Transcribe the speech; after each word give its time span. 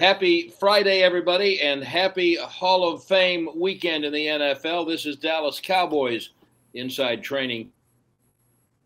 Happy 0.00 0.48
Friday, 0.48 1.02
everybody, 1.02 1.60
and 1.60 1.84
happy 1.84 2.34
Hall 2.36 2.90
of 2.90 3.04
Fame 3.04 3.50
weekend 3.54 4.02
in 4.02 4.14
the 4.14 4.26
NFL. 4.28 4.88
This 4.88 5.04
is 5.04 5.16
Dallas 5.16 5.60
Cowboys 5.62 6.30
Inside 6.72 7.22
Training. 7.22 7.70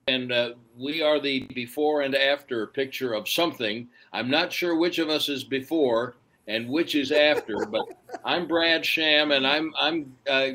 And 0.09 0.33
uh, 0.33 0.55
we 0.77 1.03
are 1.03 1.21
the 1.21 1.45
before 1.55 2.01
and 2.01 2.17
after 2.17 2.67
picture 2.67 3.13
of 3.13 3.29
something. 3.29 3.87
I'm 4.13 4.29
not 4.29 4.53
sure 4.53 4.75
which 4.75 4.99
of 4.99 5.09
us 5.09 5.29
is 5.29 5.45
before 5.45 6.17
and 6.49 6.69
which 6.69 6.97
is 6.97 7.13
after, 7.13 7.65
but 7.71 7.87
I'm 8.25 8.49
Brad 8.49 8.85
Sham, 8.85 9.31
and 9.31 9.47
I'm 9.47 9.73
I'm 9.79 10.13
uh, 10.29 10.49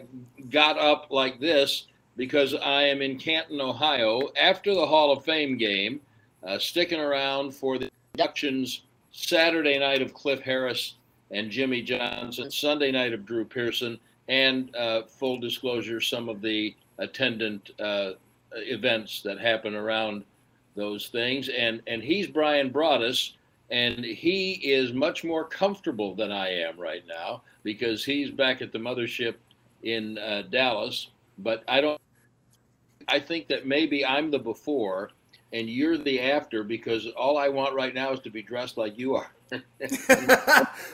got 0.50 0.78
up 0.78 1.08
like 1.10 1.40
this 1.40 1.88
because 2.18 2.54
I 2.54 2.82
am 2.82 3.02
in 3.02 3.18
Canton, 3.18 3.62
Ohio, 3.62 4.28
after 4.36 4.76
the 4.76 4.86
Hall 4.86 5.14
of 5.14 5.24
Fame 5.24 5.58
game, 5.58 6.02
uh, 6.46 6.60
sticking 6.60 7.00
around 7.00 7.56
for 7.56 7.78
the 7.78 7.90
inductions 8.14 8.82
Saturday 9.28 9.78
night 9.78 10.02
of 10.02 10.14
Cliff 10.14 10.40
Harris 10.40 10.96
and 11.32 11.52
Jimmy 11.52 11.82
Johnson, 11.82 12.50
Sunday 12.50 12.92
night 12.92 13.14
of 13.14 13.26
Drew 13.26 13.44
Pearson, 13.44 14.00
and 14.30 14.74
uh, 14.76 15.04
full 15.04 15.40
disclosure, 15.40 16.00
some 16.00 16.30
of 16.30 16.42
the 16.42 16.74
attendant 17.00 17.72
uh, 17.80 18.12
events 18.54 19.22
that 19.24 19.40
happen 19.40 19.76
around 19.76 20.24
those 20.76 21.10
things. 21.10 21.50
And 21.50 21.82
and 21.86 22.02
he's 22.02 22.28
Bryan 22.28 22.72
Broaddus, 22.72 23.34
and 23.70 24.06
he 24.06 24.54
is 24.54 24.94
much 24.94 25.24
more 25.24 25.44
comfortable 25.44 26.16
than 26.16 26.32
I 26.32 26.50
am 26.50 26.80
right 26.80 27.04
now 27.08 27.42
because 27.64 28.06
he's 28.06 28.32
back 28.32 28.62
at 28.62 28.72
the 28.72 28.80
mothership 28.80 29.36
in 29.84 30.18
uh, 30.18 30.44
Dallas. 30.50 31.10
But 31.40 31.64
I 31.68 31.82
don't. 31.82 32.00
I 33.10 33.20
think 33.20 33.48
that 33.50 33.68
maybe 33.68 34.06
I'm 34.06 34.32
the 34.32 34.40
before 34.40 35.12
and 35.54 35.70
you're 35.70 35.98
the 35.98 36.20
after 36.20 36.64
because 36.64 37.08
all 37.18 37.38
I 37.38 37.50
want 37.50 37.76
right 37.76 37.94
now 37.94 38.12
is 38.12 38.20
to 38.22 38.30
be 38.30 38.42
dressed 38.42 38.78
like 38.78 38.98
you 38.98 39.16
are. 39.16 39.32
and 39.52 39.98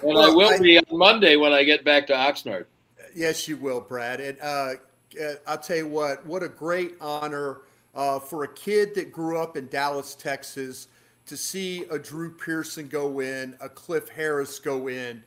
well, 0.02 0.20
I 0.20 0.34
will 0.34 0.54
I, 0.54 0.60
be 0.60 0.78
on 0.78 0.86
Monday 0.92 1.36
when 1.36 1.52
I 1.52 1.64
get 1.64 1.84
back 1.84 2.08
to 2.08 2.14
Oxnard. 2.14 2.66
Yes, 3.14 3.48
you 3.48 3.58
will, 3.58 3.82
Brad. 3.82 4.22
And 4.22 4.38
uh, 4.42 4.74
uh, 5.22 5.34
I'll 5.48 5.58
tell 5.58 5.78
you 5.78 5.88
what, 5.88 6.26
what 6.26 6.44
a 6.44 6.50
great 6.50 6.96
honor 7.02 7.62
uh, 7.94 8.20
for 8.20 8.44
a 8.44 8.48
kid 8.48 8.96
that 8.96 9.12
grew 9.12 9.40
up 9.40 9.58
in 9.58 9.68
Dallas, 9.68 10.16
Texas, 10.16 10.88
to 11.26 11.36
see 11.36 11.84
a 11.90 11.98
Drew 11.98 12.32
Pearson 12.32 12.88
go 12.88 13.20
in, 13.20 13.56
a 13.62 13.70
Cliff 13.70 14.10
Harris 14.10 14.60
go 14.60 14.88
in. 14.88 15.24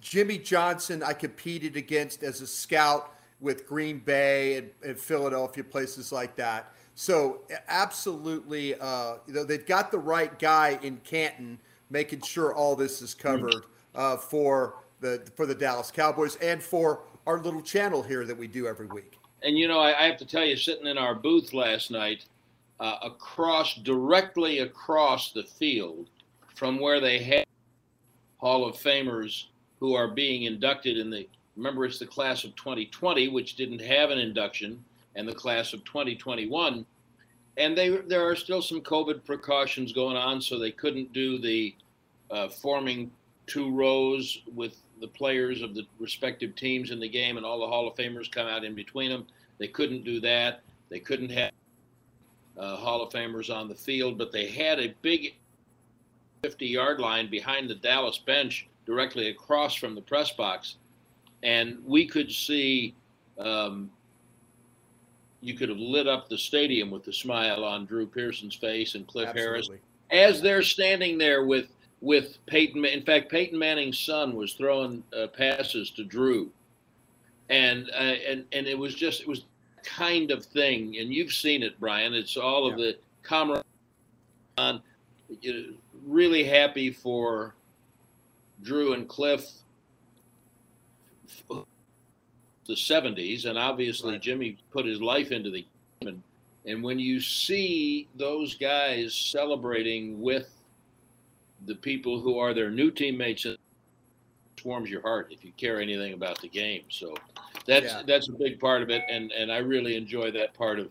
Jimmy 0.00 0.38
Johnson, 0.38 1.02
I 1.02 1.12
competed 1.12 1.76
against 1.76 2.22
as 2.22 2.40
a 2.40 2.46
scout 2.46 3.14
with 3.40 3.66
Green 3.66 3.98
Bay 3.98 4.58
and, 4.58 4.70
and 4.84 4.98
Philadelphia, 4.98 5.64
places 5.64 6.12
like 6.12 6.36
that. 6.36 6.72
So 6.94 7.40
absolutely, 7.68 8.74
uh, 8.76 9.16
you 9.26 9.34
know, 9.34 9.44
they've 9.44 9.66
got 9.66 9.90
the 9.90 9.98
right 9.98 10.36
guy 10.38 10.78
in 10.82 10.98
Canton, 10.98 11.58
making 11.90 12.22
sure 12.22 12.54
all 12.54 12.76
this 12.76 13.02
is 13.02 13.14
covered 13.14 13.64
uh, 13.94 14.16
for 14.16 14.76
the 15.00 15.22
for 15.34 15.46
the 15.46 15.54
Dallas 15.54 15.90
Cowboys 15.90 16.36
and 16.36 16.62
for 16.62 17.02
our 17.26 17.40
little 17.40 17.62
channel 17.62 18.02
here 18.02 18.24
that 18.24 18.36
we 18.36 18.46
do 18.46 18.66
every 18.66 18.86
week. 18.86 19.18
And 19.42 19.58
you 19.58 19.66
know, 19.66 19.78
I, 19.78 20.04
I 20.04 20.06
have 20.06 20.18
to 20.18 20.26
tell 20.26 20.44
you, 20.44 20.56
sitting 20.56 20.86
in 20.86 20.96
our 20.96 21.14
booth 21.14 21.52
last 21.52 21.90
night, 21.90 22.26
uh, 22.80 22.96
across 23.02 23.74
directly 23.76 24.60
across 24.60 25.32
the 25.32 25.42
field 25.42 26.08
from 26.54 26.78
where 26.78 27.00
they 27.00 27.18
had 27.18 27.44
Hall 28.38 28.66
of 28.66 28.76
Famers 28.76 29.46
who 29.80 29.94
are 29.94 30.08
being 30.08 30.44
inducted 30.44 30.96
in 30.96 31.10
the 31.10 31.28
remember 31.56 31.84
it's 31.84 31.98
the 31.98 32.06
class 32.06 32.44
of 32.44 32.54
2020, 32.56 33.28
which 33.28 33.56
didn't 33.56 33.80
have 33.80 34.10
an 34.10 34.18
induction 34.18 34.84
and 35.16 35.28
the 35.28 35.34
class 35.34 35.72
of 35.72 35.84
2021. 35.84 36.84
And 37.56 37.78
they, 37.78 37.88
there 37.88 38.26
are 38.28 38.34
still 38.34 38.62
some 38.62 38.80
COVID 38.80 39.24
precautions 39.24 39.92
going 39.92 40.16
on, 40.16 40.40
so 40.40 40.58
they 40.58 40.72
couldn't 40.72 41.12
do 41.12 41.38
the 41.38 41.74
uh, 42.30 42.48
forming 42.48 43.10
two 43.46 43.70
rows 43.70 44.42
with 44.54 44.76
the 45.00 45.08
players 45.08 45.62
of 45.62 45.74
the 45.74 45.86
respective 45.98 46.56
teams 46.56 46.90
in 46.90 46.98
the 46.98 47.08
game 47.08 47.36
and 47.36 47.44
all 47.44 47.60
the 47.60 47.66
Hall 47.66 47.86
of 47.86 47.94
Famers 47.94 48.30
come 48.30 48.46
out 48.46 48.64
in 48.64 48.74
between 48.74 49.10
them. 49.10 49.26
They 49.58 49.68
couldn't 49.68 50.04
do 50.04 50.20
that. 50.20 50.60
They 50.88 51.00
couldn't 51.00 51.30
have 51.30 51.52
uh, 52.56 52.76
Hall 52.76 53.02
of 53.02 53.12
Famers 53.12 53.54
on 53.54 53.68
the 53.68 53.74
field, 53.74 54.18
but 54.18 54.32
they 54.32 54.48
had 54.48 54.78
a 54.78 54.94
big 55.02 55.34
50 56.42 56.66
yard 56.66 57.00
line 57.00 57.30
behind 57.30 57.68
the 57.68 57.74
Dallas 57.74 58.18
bench 58.18 58.68
directly 58.86 59.28
across 59.28 59.74
from 59.74 59.94
the 59.94 60.00
press 60.00 60.32
box. 60.32 60.76
And 61.42 61.78
we 61.84 62.06
could 62.06 62.30
see 62.30 62.94
um, 63.38 63.90
you 65.44 65.54
could 65.54 65.68
have 65.68 65.78
lit 65.78 66.08
up 66.08 66.28
the 66.28 66.38
stadium 66.38 66.90
with 66.90 67.04
the 67.04 67.12
smile 67.12 67.64
on 67.64 67.84
Drew 67.84 68.06
Pearson's 68.06 68.54
face 68.54 68.94
and 68.94 69.06
Cliff 69.06 69.28
Absolutely. 69.28 69.78
Harris 70.10 70.34
as 70.34 70.40
they're 70.40 70.62
standing 70.62 71.18
there 71.18 71.44
with 71.44 71.68
with 72.00 72.38
Peyton. 72.46 72.84
In 72.84 73.02
fact, 73.02 73.30
Peyton 73.30 73.58
Manning's 73.58 73.98
son 73.98 74.34
was 74.34 74.54
throwing 74.54 75.02
uh, 75.16 75.26
passes 75.28 75.90
to 75.92 76.04
Drew, 76.04 76.50
and 77.50 77.90
uh, 77.90 78.14
and 78.28 78.44
and 78.52 78.66
it 78.66 78.78
was 78.78 78.94
just 78.94 79.20
it 79.20 79.28
was 79.28 79.44
kind 79.82 80.30
of 80.30 80.44
thing. 80.44 80.96
And 80.98 81.12
you've 81.12 81.32
seen 81.32 81.62
it, 81.62 81.78
Brian. 81.78 82.14
It's 82.14 82.36
all 82.36 82.66
of 82.70 82.78
the 82.78 82.96
camaraderie. 83.22 83.64
On 84.56 84.80
really 86.06 86.44
happy 86.44 86.90
for 86.90 87.54
Drew 88.62 88.92
and 88.92 89.08
Cliff 89.08 89.50
the 92.66 92.74
70s, 92.74 93.46
and 93.46 93.58
obviously 93.58 94.12
right. 94.12 94.22
Jimmy 94.22 94.58
put 94.70 94.86
his 94.86 95.00
life 95.00 95.32
into 95.32 95.50
the 95.50 95.66
game. 96.00 96.08
And, 96.08 96.22
and 96.66 96.82
when 96.82 96.98
you 96.98 97.20
see 97.20 98.08
those 98.16 98.54
guys 98.54 99.14
celebrating 99.14 100.20
with 100.20 100.48
the 101.66 101.74
people 101.74 102.20
who 102.20 102.38
are 102.38 102.54
their 102.54 102.70
new 102.70 102.90
teammates, 102.90 103.44
it 103.44 103.58
warms 104.64 104.90
your 104.90 105.02
heart 105.02 105.28
if 105.30 105.44
you 105.44 105.52
care 105.56 105.80
anything 105.80 106.14
about 106.14 106.40
the 106.40 106.48
game. 106.48 106.82
So 106.88 107.14
that's 107.66 107.86
yeah. 107.86 108.02
that's 108.06 108.28
a 108.28 108.32
big 108.32 108.58
part 108.58 108.82
of 108.82 108.90
it, 108.90 109.02
and 109.10 109.30
and 109.32 109.52
I 109.52 109.58
really 109.58 109.96
enjoy 109.96 110.30
that 110.32 110.54
part 110.54 110.78
of 110.78 110.90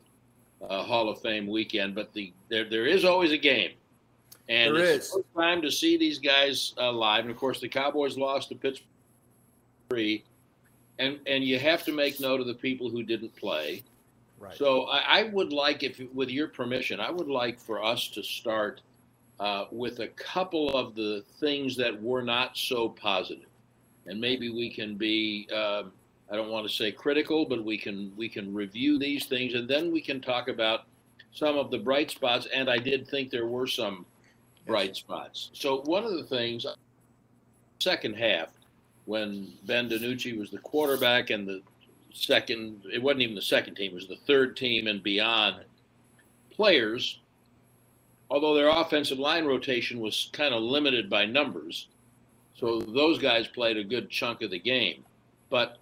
uh, 0.61 0.83
Hall 0.83 1.09
of 1.09 1.21
Fame 1.21 1.47
weekend. 1.47 1.95
But 1.95 2.13
the 2.13 2.33
there 2.49 2.69
there 2.69 2.85
is 2.85 3.05
always 3.05 3.31
a 3.31 3.37
game, 3.37 3.71
and 4.49 4.75
there 4.75 4.85
it's 4.85 5.15
is. 5.15 5.23
time 5.35 5.61
to 5.61 5.71
see 5.71 5.97
these 5.97 6.19
guys 6.19 6.73
uh, 6.77 6.91
live. 6.91 7.21
And 7.21 7.31
of 7.31 7.37
course, 7.37 7.59
the 7.59 7.69
Cowboys 7.69 8.17
lost 8.17 8.49
to 8.49 8.55
Pittsburgh 8.55 10.23
and 10.99 11.19
and 11.25 11.43
you 11.43 11.59
have 11.59 11.83
to 11.85 11.91
make 11.91 12.19
note 12.19 12.39
of 12.39 12.47
the 12.47 12.53
people 12.53 12.89
who 12.89 13.03
didn't 13.03 13.35
play. 13.35 13.83
Right. 14.39 14.57
So 14.57 14.83
I, 14.83 15.19
I 15.19 15.23
would 15.23 15.53
like, 15.53 15.83
if 15.83 16.01
with 16.13 16.29
your 16.29 16.47
permission, 16.47 16.99
I 16.99 17.09
would 17.09 17.27
like 17.27 17.59
for 17.59 17.83
us 17.83 18.09
to 18.09 18.23
start 18.23 18.81
uh, 19.39 19.65
with 19.71 19.99
a 19.99 20.09
couple 20.09 20.75
of 20.75 20.95
the 20.95 21.23
things 21.39 21.77
that 21.77 22.01
were 22.01 22.21
not 22.21 22.57
so 22.57 22.89
positive, 22.89 23.49
and 24.05 24.19
maybe 24.19 24.49
we 24.49 24.69
can 24.69 24.95
be. 24.95 25.47
Uh, 25.53 25.83
I 26.31 26.35
don't 26.35 26.49
want 26.49 26.67
to 26.67 26.73
say 26.73 26.91
critical, 26.91 27.45
but 27.45 27.63
we 27.63 27.77
can 27.77 28.11
we 28.15 28.27
can 28.27 28.53
review 28.53 28.97
these 28.97 29.25
things, 29.25 29.53
and 29.53 29.67
then 29.67 29.91
we 29.91 30.01
can 30.01 30.19
talk 30.19 30.47
about 30.47 30.85
some 31.31 31.57
of 31.57 31.69
the 31.71 31.77
bright 31.77 32.11
spots. 32.11 32.47
And 32.53 32.69
I 32.69 32.77
did 32.77 33.07
think 33.07 33.29
there 33.29 33.47
were 33.47 33.67
some 33.67 34.05
bright 34.65 34.95
spots. 34.95 35.49
So 35.53 35.81
one 35.81 36.03
of 36.03 36.13
the 36.13 36.23
things, 36.23 36.65
second 37.79 38.15
half, 38.15 38.49
when 39.05 39.51
Ben 39.65 39.89
DiNucci 39.89 40.37
was 40.37 40.49
the 40.49 40.59
quarterback 40.59 41.29
and 41.29 41.47
the 41.47 41.61
second, 42.13 42.81
it 42.91 43.01
wasn't 43.01 43.21
even 43.21 43.35
the 43.35 43.41
second 43.41 43.75
team, 43.75 43.91
it 43.91 43.95
was 43.95 44.07
the 44.07 44.15
third 44.27 44.55
team 44.55 44.87
and 44.87 45.03
beyond 45.03 45.57
players, 46.51 47.19
although 48.29 48.53
their 48.53 48.69
offensive 48.69 49.19
line 49.19 49.45
rotation 49.45 49.99
was 49.99 50.29
kind 50.33 50.53
of 50.53 50.61
limited 50.61 51.09
by 51.09 51.25
numbers. 51.25 51.87
So 52.55 52.79
those 52.79 53.19
guys 53.19 53.47
played 53.47 53.77
a 53.77 53.83
good 53.83 54.09
chunk 54.09 54.41
of 54.41 54.51
the 54.51 54.59
game. 54.59 55.03
But 55.49 55.77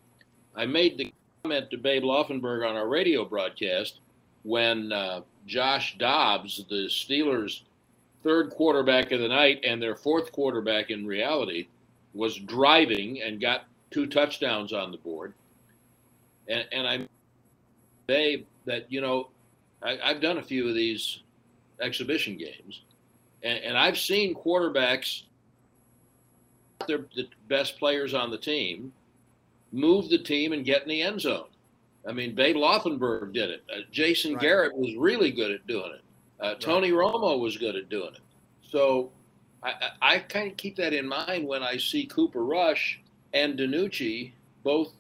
I 0.56 0.66
made 0.66 0.98
the 0.98 1.14
comment 1.44 1.70
to 1.72 1.78
Babe 1.78 2.04
Laufenberg 2.04 2.68
on 2.68 2.76
our 2.76 2.88
radio 2.88 3.26
broadcast 3.26 4.00
when 4.44 4.92
uh, 4.92 5.22
Josh 5.46 5.98
Dobbs, 5.98 6.64
the 6.70 6.88
Steelers' 6.88 7.62
third 8.24 8.52
quarterback 8.52 9.12
of 9.12 9.20
the 9.20 9.28
night 9.28 9.62
and 9.64 9.82
their 9.82 9.96
fourth 9.96 10.32
quarterback 10.32 10.90
in 10.90 11.06
reality, 11.06 11.68
was 12.14 12.38
driving 12.38 13.22
and 13.22 13.40
got 13.40 13.66
two 13.90 14.08
touchdowns 14.08 14.74
on 14.74 14.92
the 14.92 14.98
board. 14.98 15.34
And, 16.48 16.66
and 16.72 16.88
I 16.88 17.08
say 18.10 18.46
that, 18.66 18.92
you 18.92 19.02
know, 19.02 19.30
I, 19.84 19.98
have 20.04 20.22
done 20.22 20.38
a 20.38 20.44
few 20.44 20.68
of 20.68 20.76
these 20.76 21.22
exhibition 21.80 22.38
games, 22.38 22.82
and, 23.44 23.60
and 23.60 23.78
I've 23.78 23.98
seen 23.98 24.36
quarterbacks, 24.36 25.24
they're 26.88 27.06
the 27.16 27.28
best 27.48 27.80
players 27.80 28.14
on 28.14 28.30
the 28.30 28.38
team, 28.38 28.92
move 29.72 30.10
the 30.10 30.18
team 30.18 30.54
and 30.54 30.66
get 30.66 30.84
in 30.84 30.90
the 30.90 31.02
end 31.02 31.22
zone. 31.22 31.46
I 32.08 32.12
mean, 32.12 32.34
Babe 32.36 32.56
Laufenberg 32.56 33.34
did 33.34 33.50
it. 33.50 33.64
Uh, 33.72 33.82
Jason 33.92 34.34
right. 34.34 34.42
Garrett 34.42 34.76
was 34.76 34.96
really 34.96 35.32
good 35.32 35.52
at 35.52 35.66
doing 35.68 35.92
it. 35.94 36.02
Uh, 36.40 36.56
Tony 36.56 36.92
right. 36.92 37.14
Romo 37.14 37.40
was 37.40 37.58
good 37.58 37.76
at 37.76 37.90
doing 37.90 38.14
it. 38.14 38.22
So 38.64 39.12
I, 39.64 39.74
I 40.02 40.20
kind 40.20 40.52
of 40.52 40.58
keep 40.58 40.76
that 40.78 40.94
in 40.94 41.08
mind 41.08 41.48
when 41.48 41.64
I 41.64 41.78
see 41.78 42.06
Cooper 42.06 42.44
Rush 42.44 43.00
and 43.34 43.58
DiNucci 43.58 44.32
both 44.64 44.92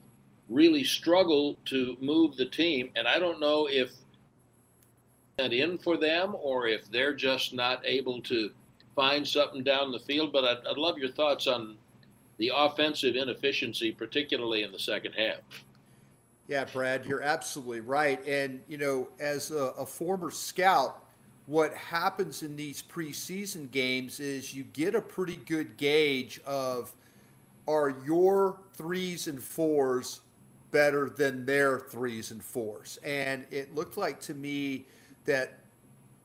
really 0.49 0.83
struggle 0.83 1.57
to 1.65 1.97
move 1.99 2.35
the 2.35 2.45
team, 2.45 2.89
and 2.95 3.07
I 3.07 3.19
don't 3.19 3.39
know 3.39 3.67
if 3.69 3.91
that 5.37 5.53
in 5.53 5.77
for 5.77 5.97
them 5.97 6.35
or 6.39 6.67
if 6.67 6.89
they're 6.91 7.15
just 7.15 7.53
not 7.53 7.81
able 7.85 8.21
to 8.21 8.51
find 8.95 9.27
something 9.27 9.63
down 9.63 9.91
the 9.91 9.99
field. 9.99 10.33
But 10.33 10.43
I'd, 10.43 10.67
I'd 10.69 10.77
love 10.77 10.97
your 10.97 11.11
thoughts 11.11 11.47
on 11.47 11.77
the 12.37 12.51
offensive 12.53 13.15
inefficiency, 13.15 13.91
particularly 13.91 14.63
in 14.63 14.71
the 14.71 14.79
second 14.79 15.13
half. 15.13 15.39
Yeah, 16.47 16.65
Brad, 16.65 17.05
you're 17.05 17.21
absolutely 17.21 17.79
right. 17.79 18.25
And, 18.27 18.61
you 18.67 18.77
know, 18.77 19.07
as 19.19 19.51
a, 19.51 19.73
a 19.77 19.85
former 19.85 20.31
scout, 20.31 21.00
what 21.51 21.74
happens 21.74 22.44
in 22.44 22.56
these 22.56 22.81
preseason 22.81 23.69
games 23.71 24.21
is 24.21 24.53
you 24.53 24.63
get 24.63 24.95
a 24.95 25.01
pretty 25.01 25.36
good 25.36 25.75
gauge 25.75 26.39
of 26.45 26.94
are 27.68 27.94
your 28.06 28.57
threes 28.74 29.27
and 29.27 29.44
fours 29.44 30.21
better 30.71 31.09
than 31.09 31.45
their 31.45 31.77
threes 31.77 32.31
and 32.31 32.42
fours. 32.42 33.00
And 33.03 33.45
it 33.51 33.75
looked 33.75 33.98
like 33.98 34.21
to 34.21 34.33
me 34.33 34.86
that 35.25 35.59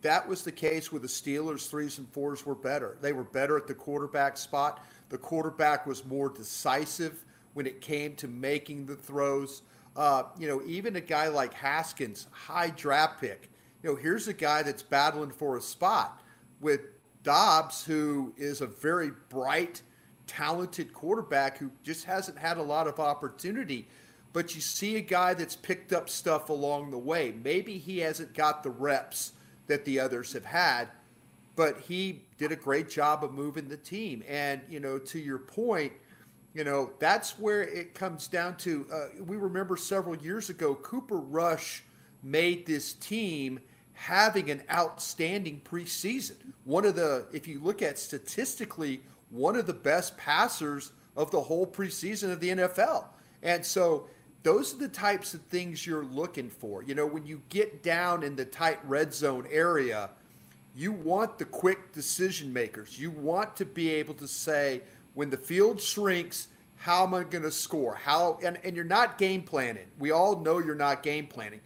that 0.03 0.29
was 0.29 0.43
the 0.43 0.53
case 0.53 0.93
with 0.93 1.03
the 1.03 1.09
Steelers' 1.09 1.69
threes 1.69 1.99
and 1.99 2.09
fours 2.11 2.47
were 2.47 2.55
better. 2.55 2.97
They 3.01 3.13
were 3.13 3.25
better 3.25 3.57
at 3.57 3.67
the 3.67 3.75
quarterback 3.75 4.37
spot. 4.37 4.87
The 5.09 5.19
quarterback 5.19 5.89
was 5.89 6.05
more 6.05 6.29
decisive 6.29 7.25
when 7.55 7.67
it 7.67 7.81
came 7.81 8.15
to 8.15 8.29
making 8.29 8.87
the 8.87 8.95
throws. 8.95 9.63
Uh, 9.97 10.23
you 10.39 10.47
know, 10.47 10.63
even 10.65 10.95
a 10.95 11.01
guy 11.01 11.27
like 11.27 11.53
Haskins, 11.53 12.29
high 12.31 12.71
draft 12.71 13.21
pick. 13.21 13.51
You 13.87 13.93
know, 13.93 13.99
here's 13.99 14.27
a 14.27 14.33
guy 14.33 14.65
that's 14.65 14.83
battling 14.83 15.31
for 15.31 15.57
a 15.57 15.61
spot 15.61 16.21
with 16.61 16.81
Dobbs, 17.23 17.85
who 17.85 18.35
is 18.37 18.61
a 18.61 18.67
very 18.67 19.13
bright, 19.29 19.81
talented 20.27 20.93
quarterback 20.93 21.57
who 21.59 21.71
just 21.85 22.05
hasn't 22.05 22.37
had 22.37 22.57
a 22.57 22.63
lot 22.65 22.89
of 22.89 22.99
opportunity. 22.99 23.87
But 24.33 24.57
you 24.57 24.61
see 24.61 24.97
a 24.97 25.01
guy 25.01 25.35
that's 25.35 25.55
picked 25.55 25.93
up 25.93 26.11
stuff 26.11 26.49
along 26.49 26.91
the 26.91 26.99
way. 26.99 27.33
Maybe 27.45 27.79
he 27.79 28.01
hasn't 28.01 28.35
got 28.35 28.65
the 28.65 28.71
reps 28.71 29.35
that 29.69 29.85
the 29.85 30.01
others 30.01 30.33
have 30.33 30.47
had, 30.47 30.89
but 31.55 31.79
he 31.79 32.23
did 32.39 32.51
a 32.51 32.57
great 32.57 32.91
job 32.91 33.23
of 33.23 33.35
moving 33.35 33.69
the 33.69 33.77
team. 33.77 34.25
And, 34.29 34.63
you 34.69 34.81
know, 34.81 34.99
to 34.99 35.21
your 35.21 35.39
point, 35.39 35.93
you 36.55 36.65
know, 36.65 36.91
that's 36.99 37.39
where 37.39 37.63
it 37.63 37.95
comes 37.95 38.27
down 38.27 38.57
to. 38.57 38.85
Uh, 38.93 39.23
we 39.25 39.37
remember 39.37 39.77
several 39.77 40.17
years 40.17 40.51
ago, 40.51 40.75
Cooper 40.75 41.19
Rush 41.19 41.85
made 42.25 42.67
this 42.67 42.93
team 42.93 43.61
having 43.97 44.51
an 44.51 44.63
outstanding 44.71 45.61
preseason. 45.65 46.37
One 46.65 46.85
of 46.85 46.95
the, 46.95 47.27
if 47.33 47.49
you 47.49 47.61
look 47.61 47.83
at 47.83 47.99
statistically, 47.99 49.03
one 49.31 49.57
of 49.57 49.67
the 49.67 49.73
best 49.73 50.17
passers 50.17 50.93
of 51.17 51.31
the 51.31 51.41
whole 51.41 51.67
preseason 51.67 52.31
of 52.31 52.39
the 52.39 52.51
NFL. 52.51 53.07
And 53.43 53.65
so 53.65 54.07
those 54.43 54.75
are 54.75 54.79
the 54.79 54.89
types 54.89 55.35
of 55.35 55.41
things 55.43 55.87
you're 55.87 56.05
looking 56.05 56.51
for. 56.51 56.83
You 56.83 56.95
know, 56.95 57.07
when 57.07 57.27
you 57.27 57.43
get 57.49 57.83
down 57.83 58.23
in 58.23 58.37
the 58.37 58.45
tight 58.45 58.79
red 58.85 59.15
zone 59.15 59.49
area, 59.51 60.11
you 60.75 60.93
want 60.93 61.39
the 61.39 61.47
quick 61.47 61.93
decision 61.93 62.53
makers. 62.53 63.01
You 63.01 63.11
want 63.11 63.57
to 63.57 63.65
be 63.65 63.91
able 63.91 64.15
to 64.15 64.29
say, 64.29 64.83
when 65.15 65.31
the 65.31 65.39
field 65.39 65.81
shrinks, 65.81 66.49
how 66.77 67.05
am 67.05 67.15
I 67.15 67.25
going 67.25 67.45
to 67.45 67.51
score? 67.51 67.95
How 67.95 68.39
and, 68.45 68.59
and 68.63 68.77
you're 68.77 68.85
not 68.85 69.17
game 69.17 69.43
planning. 69.43 69.87
We 69.99 70.11
all 70.11 70.39
know 70.39 70.59
you're 70.59 70.75
not 70.75 71.03
game 71.03 71.27
planning. 71.27 71.61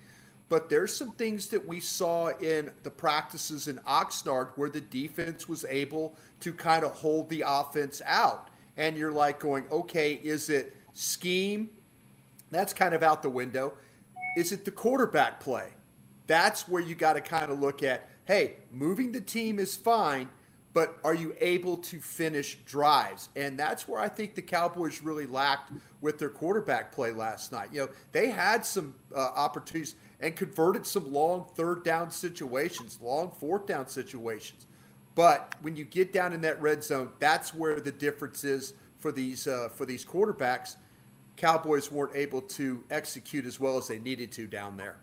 But 0.51 0.69
there's 0.69 0.95
some 0.95 1.13
things 1.13 1.47
that 1.47 1.67
we 1.67 1.79
saw 1.79 2.29
in 2.39 2.73
the 2.83 2.91
practices 2.91 3.69
in 3.69 3.79
Oxnard 3.79 4.49
where 4.57 4.69
the 4.69 4.81
defense 4.81 5.49
was 5.49 5.65
able 5.69 6.17
to 6.41 6.53
kind 6.53 6.85
of 6.85 6.91
hold 6.91 7.31
the 7.31 7.45
offense 7.47 8.03
out. 8.05 8.49
And 8.77 8.97
you're 8.97 9.13
like 9.13 9.39
going, 9.39 9.65
okay, 9.71 10.15
is 10.15 10.51
it 10.51 10.77
scheme? 10.93 11.71
That's 12.51 12.75
kind 12.75 12.95
of 12.95 13.05
out 13.05 13.23
the 13.23 13.31
window. 13.31 13.75
Is 14.37 14.51
it 14.51 14.65
the 14.65 14.73
quarterback 14.73 15.39
play? 15.39 15.69
That's 16.27 16.67
where 16.69 16.83
you 16.83 16.97
got 16.97 17.13
to 17.13 17.21
kind 17.21 17.51
of 17.51 17.61
look 17.61 17.83
at 17.85 18.09
hey, 18.27 18.55
moving 18.71 19.11
the 19.11 19.21
team 19.21 19.59
is 19.59 19.77
fine, 19.77 20.29
but 20.73 20.99
are 21.03 21.15
you 21.15 21.35
able 21.41 21.77
to 21.77 21.99
finish 21.99 22.59
drives? 22.65 23.29
And 23.35 23.59
that's 23.59 23.89
where 23.89 24.01
I 24.01 24.09
think 24.09 24.37
the 24.37 24.43
Cowboys 24.43 25.03
really 25.03 25.27
lacked 25.27 25.73
with 26.01 26.19
their 26.19 26.29
quarterback 26.29 26.93
play 26.93 27.11
last 27.11 27.51
night. 27.51 27.71
You 27.73 27.81
know, 27.81 27.89
they 28.13 28.31
had 28.31 28.65
some 28.65 28.95
uh, 29.13 29.19
opportunities 29.35 29.97
and 30.21 30.37
converted 30.37 30.87
some 30.87 31.13
long 31.13 31.47
third 31.55 31.85
down 31.85 32.11
situations, 32.11 32.99
long 33.03 33.33
fourth 33.39 33.67
down 33.67 33.89
situations. 33.89 34.67
But 35.15 35.55
when 35.63 35.77
you 35.77 35.85
get 35.85 36.13
down 36.13 36.33
in 36.33 36.41
that 36.43 36.61
red 36.61 36.85
zone, 36.85 37.11
that's 37.19 37.55
where 37.55 37.81
the 37.81 37.93
difference 37.93 38.45
is 38.45 38.75
for 38.99 39.13
these 39.13 39.47
uh, 39.47 39.69
for 39.75 39.87
these 39.87 40.05
quarterbacks. 40.05 40.77
Cowboys 41.37 41.91
weren't 41.91 42.15
able 42.15 42.43
to 42.43 42.85
execute 42.91 43.47
as 43.47 43.59
well 43.59 43.79
as 43.79 43.89
they 43.89 43.99
needed 43.99 44.31
to 44.33 44.47
down 44.47 44.77
there. 44.77 44.97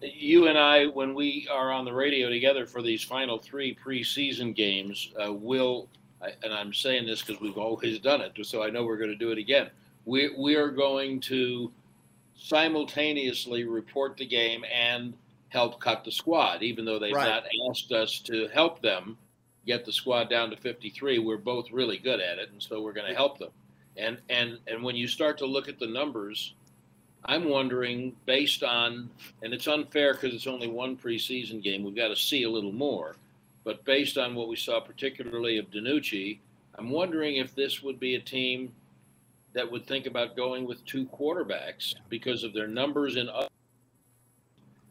You 0.00 0.46
and 0.46 0.56
I, 0.56 0.86
when 0.86 1.14
we 1.14 1.48
are 1.50 1.72
on 1.72 1.84
the 1.84 1.92
radio 1.92 2.28
together 2.28 2.66
for 2.66 2.82
these 2.82 3.02
final 3.02 3.38
three 3.38 3.74
preseason 3.74 4.54
games, 4.54 5.12
uh, 5.20 5.32
will, 5.32 5.88
and 6.20 6.52
I'm 6.52 6.72
saying 6.72 7.06
this 7.06 7.22
because 7.22 7.40
we've 7.40 7.58
always 7.58 7.98
done 7.98 8.20
it, 8.20 8.32
so 8.42 8.62
I 8.62 8.70
know 8.70 8.84
we're 8.84 8.98
going 8.98 9.10
to 9.10 9.16
do 9.16 9.32
it 9.32 9.38
again. 9.38 9.70
We, 10.04 10.30
we 10.38 10.54
are 10.54 10.68
going 10.68 11.20
to 11.22 11.72
simultaneously 12.38 13.64
report 13.64 14.16
the 14.16 14.26
game 14.26 14.64
and 14.72 15.14
help 15.48 15.80
cut 15.80 16.04
the 16.04 16.12
squad, 16.12 16.62
even 16.62 16.84
though 16.84 16.98
they've 16.98 17.14
right. 17.14 17.28
not 17.28 17.44
asked 17.70 17.92
us 17.92 18.20
to 18.20 18.48
help 18.48 18.80
them 18.80 19.16
get 19.66 19.84
the 19.84 19.92
squad 19.92 20.30
down 20.30 20.50
to 20.50 20.56
53. 20.56 21.18
We're 21.18 21.36
both 21.36 21.70
really 21.70 21.98
good 21.98 22.20
at 22.20 22.38
it, 22.38 22.50
and 22.50 22.62
so 22.62 22.80
we're 22.80 22.92
going 22.92 23.08
to 23.08 23.14
help 23.14 23.38
them. 23.38 23.50
And 23.96 24.18
and 24.28 24.58
and 24.66 24.82
when 24.82 24.94
you 24.94 25.08
start 25.08 25.38
to 25.38 25.46
look 25.46 25.68
at 25.68 25.78
the 25.78 25.86
numbers, 25.86 26.54
I'm 27.24 27.48
wondering 27.48 28.14
based 28.26 28.62
on 28.62 29.10
and 29.42 29.52
it's 29.52 29.66
unfair 29.66 30.14
because 30.14 30.34
it's 30.34 30.46
only 30.46 30.68
one 30.68 30.96
preseason 30.96 31.62
game. 31.62 31.82
We've 31.82 31.96
got 31.96 32.08
to 32.08 32.16
see 32.16 32.44
a 32.44 32.50
little 32.50 32.72
more. 32.72 33.16
But 33.64 33.84
based 33.84 34.16
on 34.16 34.34
what 34.34 34.48
we 34.48 34.56
saw, 34.56 34.80
particularly 34.80 35.58
of 35.58 35.70
DiNucci, 35.70 36.38
I'm 36.76 36.90
wondering 36.90 37.36
if 37.36 37.54
this 37.54 37.82
would 37.82 37.98
be 37.98 38.14
a 38.14 38.20
team 38.20 38.72
that 39.54 39.70
would 39.70 39.86
think 39.86 40.06
about 40.06 40.36
going 40.36 40.66
with 40.66 40.84
two 40.84 41.06
quarterbacks 41.06 41.94
because 42.08 42.44
of 42.44 42.52
their 42.52 42.68
numbers 42.68 43.16
in 43.16 43.28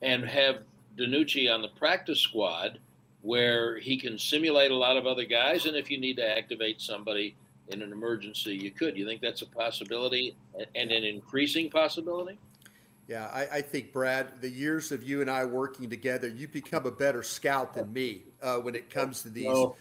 and 0.02 0.26
have 0.26 0.60
DiNucci 0.98 1.54
on 1.54 1.62
the 1.62 1.70
practice 1.70 2.20
squad 2.20 2.80
where 3.22 3.78
he 3.80 3.98
can 3.98 4.18
simulate 4.18 4.72
a 4.72 4.76
lot 4.76 4.98
of 4.98 5.06
other 5.06 5.26
guys 5.26 5.66
and 5.66 5.76
if 5.76 5.90
you 5.90 6.00
need 6.00 6.18
to 6.18 6.38
activate 6.38 6.82
somebody 6.82 7.36
in 7.70 7.82
an 7.82 7.92
emergency, 7.92 8.56
you 8.56 8.72
could. 8.72 8.98
You 8.98 9.06
think 9.06 9.22
that's 9.22 9.42
a 9.42 9.46
possibility 9.46 10.36
and 10.76 10.92
an 10.92 11.04
increasing 11.04 11.70
possibility? 11.70 12.38
Yeah, 13.08 13.28
I, 13.34 13.58
I, 13.58 13.62
think, 13.62 13.94
Brad, 13.94 14.42
the 14.42 14.50
years 14.50 14.92
of 14.92 15.04
you 15.04 15.22
and 15.22 15.32
I 15.32 15.46
working 15.46 15.90
together, 15.90 16.28
you've 16.28 16.52
become 16.52 16.86
a 16.86 16.92
better 16.92 17.24
scout 17.24 17.74
than 17.74 17.92
me 17.94 18.24
uh, 18.42 18.58
when 18.58 18.76
it 18.76 18.90
comes 18.90 19.22
to 19.22 19.30
these 19.30 19.46
no. 19.46 19.76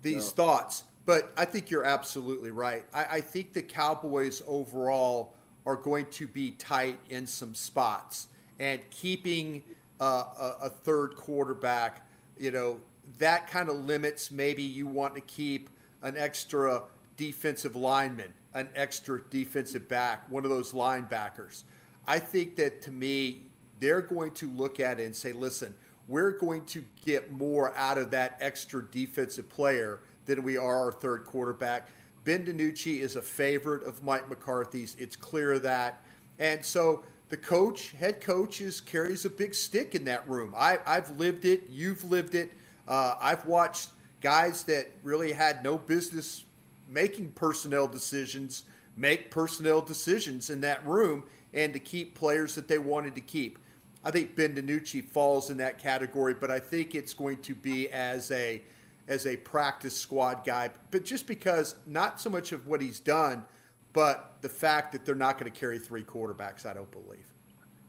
these 0.00 0.16
no. 0.16 0.44
thoughts. 0.44 0.84
But 1.06 1.32
I 1.36 1.44
think 1.44 1.70
you're 1.70 1.84
absolutely 1.84 2.50
right. 2.50 2.84
I, 2.92 3.04
I 3.04 3.20
think 3.20 3.52
the 3.52 3.62
Cowboys 3.62 4.42
overall 4.46 5.34
are 5.66 5.76
going 5.76 6.06
to 6.06 6.26
be 6.26 6.52
tight 6.52 6.98
in 7.08 7.26
some 7.26 7.54
spots, 7.54 8.28
and 8.58 8.80
keeping 8.90 9.62
uh, 10.00 10.24
a, 10.38 10.54
a 10.66 10.68
third 10.70 11.16
quarterback, 11.16 12.06
you 12.38 12.50
know, 12.50 12.80
that 13.18 13.46
kind 13.48 13.68
of 13.68 13.76
limits. 13.76 14.30
Maybe 14.30 14.62
you 14.62 14.86
want 14.86 15.14
to 15.14 15.20
keep 15.22 15.68
an 16.02 16.16
extra 16.16 16.82
defensive 17.16 17.76
lineman, 17.76 18.32
an 18.54 18.68
extra 18.74 19.20
defensive 19.30 19.88
back, 19.88 20.30
one 20.30 20.44
of 20.44 20.50
those 20.50 20.72
linebackers. 20.72 21.64
I 22.06 22.18
think 22.18 22.56
that 22.56 22.80
to 22.82 22.90
me, 22.90 23.42
they're 23.78 24.00
going 24.02 24.32
to 24.32 24.50
look 24.50 24.80
at 24.80 25.00
it 25.00 25.04
and 25.04 25.14
say, 25.14 25.32
listen, 25.32 25.74
we're 26.08 26.32
going 26.32 26.64
to 26.66 26.84
get 27.04 27.30
more 27.30 27.76
out 27.76 27.98
of 27.98 28.10
that 28.10 28.38
extra 28.40 28.82
defensive 28.90 29.48
player 29.48 30.00
than 30.34 30.44
we 30.44 30.56
are 30.56 30.76
our 30.76 30.92
third 30.92 31.26
quarterback. 31.26 31.88
Ben 32.24 32.44
DiNucci 32.46 33.00
is 33.00 33.16
a 33.16 33.22
favorite 33.22 33.82
of 33.84 34.02
Mike 34.04 34.28
McCarthy's. 34.28 34.94
It's 34.98 35.16
clear 35.16 35.58
that. 35.58 36.04
And 36.38 36.64
so 36.64 37.02
the 37.30 37.36
coach, 37.36 37.90
head 37.92 38.20
coach, 38.20 38.60
is, 38.60 38.80
carries 38.80 39.24
a 39.24 39.30
big 39.30 39.54
stick 39.54 39.94
in 39.94 40.04
that 40.04 40.28
room. 40.28 40.54
I, 40.56 40.78
have 40.86 41.18
lived 41.18 41.44
it. 41.44 41.64
You've 41.68 42.04
lived 42.04 42.34
it. 42.34 42.52
Uh, 42.86 43.14
I've 43.20 43.44
watched 43.44 43.90
guys 44.20 44.62
that 44.64 44.90
really 45.02 45.32
had 45.32 45.64
no 45.64 45.78
business 45.78 46.44
making 46.88 47.32
personnel 47.32 47.88
decisions, 47.88 48.64
make 48.96 49.30
personnel 49.30 49.80
decisions 49.80 50.50
in 50.50 50.60
that 50.60 50.84
room, 50.86 51.24
and 51.54 51.72
to 51.72 51.78
keep 51.78 52.14
players 52.14 52.54
that 52.54 52.68
they 52.68 52.78
wanted 52.78 53.14
to 53.16 53.20
keep. 53.20 53.58
I 54.04 54.10
think 54.10 54.36
Ben 54.36 54.54
DiNucci 54.54 55.04
falls 55.04 55.50
in 55.50 55.56
that 55.58 55.78
category, 55.78 56.34
but 56.34 56.50
I 56.50 56.58
think 56.58 56.94
it's 56.94 57.14
going 57.14 57.38
to 57.38 57.54
be 57.54 57.88
as 57.90 58.30
a 58.30 58.62
as 59.10 59.26
a 59.26 59.36
practice 59.36 59.94
squad 59.94 60.44
guy, 60.46 60.70
but 60.92 61.04
just 61.04 61.26
because 61.26 61.74
not 61.84 62.20
so 62.20 62.30
much 62.30 62.52
of 62.52 62.68
what 62.68 62.80
he's 62.80 63.00
done, 63.00 63.44
but 63.92 64.36
the 64.40 64.48
fact 64.48 64.92
that 64.92 65.04
they're 65.04 65.16
not 65.16 65.36
going 65.36 65.50
to 65.50 65.58
carry 65.58 65.80
three 65.80 66.04
quarterbacks, 66.04 66.64
I 66.64 66.72
don't 66.72 66.90
believe. 66.92 67.26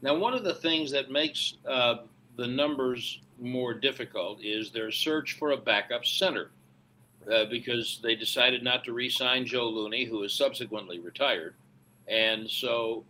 Now, 0.02 0.16
one 0.16 0.34
of 0.34 0.42
the 0.42 0.54
things 0.54 0.90
that 0.90 1.12
makes 1.12 1.54
uh, 1.64 1.98
the 2.36 2.48
numbers 2.48 3.20
more 3.40 3.72
difficult 3.72 4.42
is 4.42 4.72
their 4.72 4.90
search 4.90 5.34
for 5.38 5.52
a 5.52 5.56
backup 5.56 6.04
center 6.04 6.50
uh, 7.32 7.44
because 7.44 8.00
they 8.02 8.16
decided 8.16 8.64
not 8.64 8.82
to 8.84 8.92
re-sign 8.92 9.46
Joe 9.46 9.68
Looney, 9.68 10.04
who 10.04 10.22
has 10.22 10.32
subsequently 10.32 10.98
retired, 10.98 11.54
and 12.08 12.50
so 12.50 13.04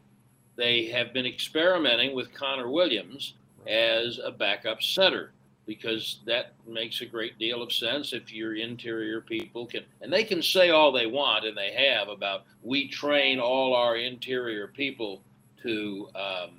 they 0.56 0.84
have 0.88 1.14
been 1.14 1.24
experimenting 1.24 2.14
with 2.14 2.34
Connor 2.34 2.68
Williams 2.68 3.32
as 3.66 4.20
a 4.22 4.30
backup 4.30 4.82
center. 4.82 5.32
Because 5.66 6.20
that 6.26 6.52
makes 6.66 7.00
a 7.00 7.06
great 7.06 7.38
deal 7.38 7.62
of 7.62 7.72
sense 7.72 8.12
if 8.12 8.32
your 8.32 8.56
interior 8.56 9.20
people 9.20 9.66
can 9.66 9.82
and 10.00 10.12
they 10.12 10.24
can 10.24 10.42
say 10.42 10.70
all 10.70 10.90
they 10.90 11.06
want 11.06 11.44
and 11.44 11.56
they 11.56 11.72
have 11.72 12.08
about 12.08 12.44
we 12.62 12.88
train 12.88 13.38
all 13.38 13.74
our 13.74 13.96
interior 13.96 14.66
people 14.66 15.22
to 15.62 16.08
um, 16.16 16.50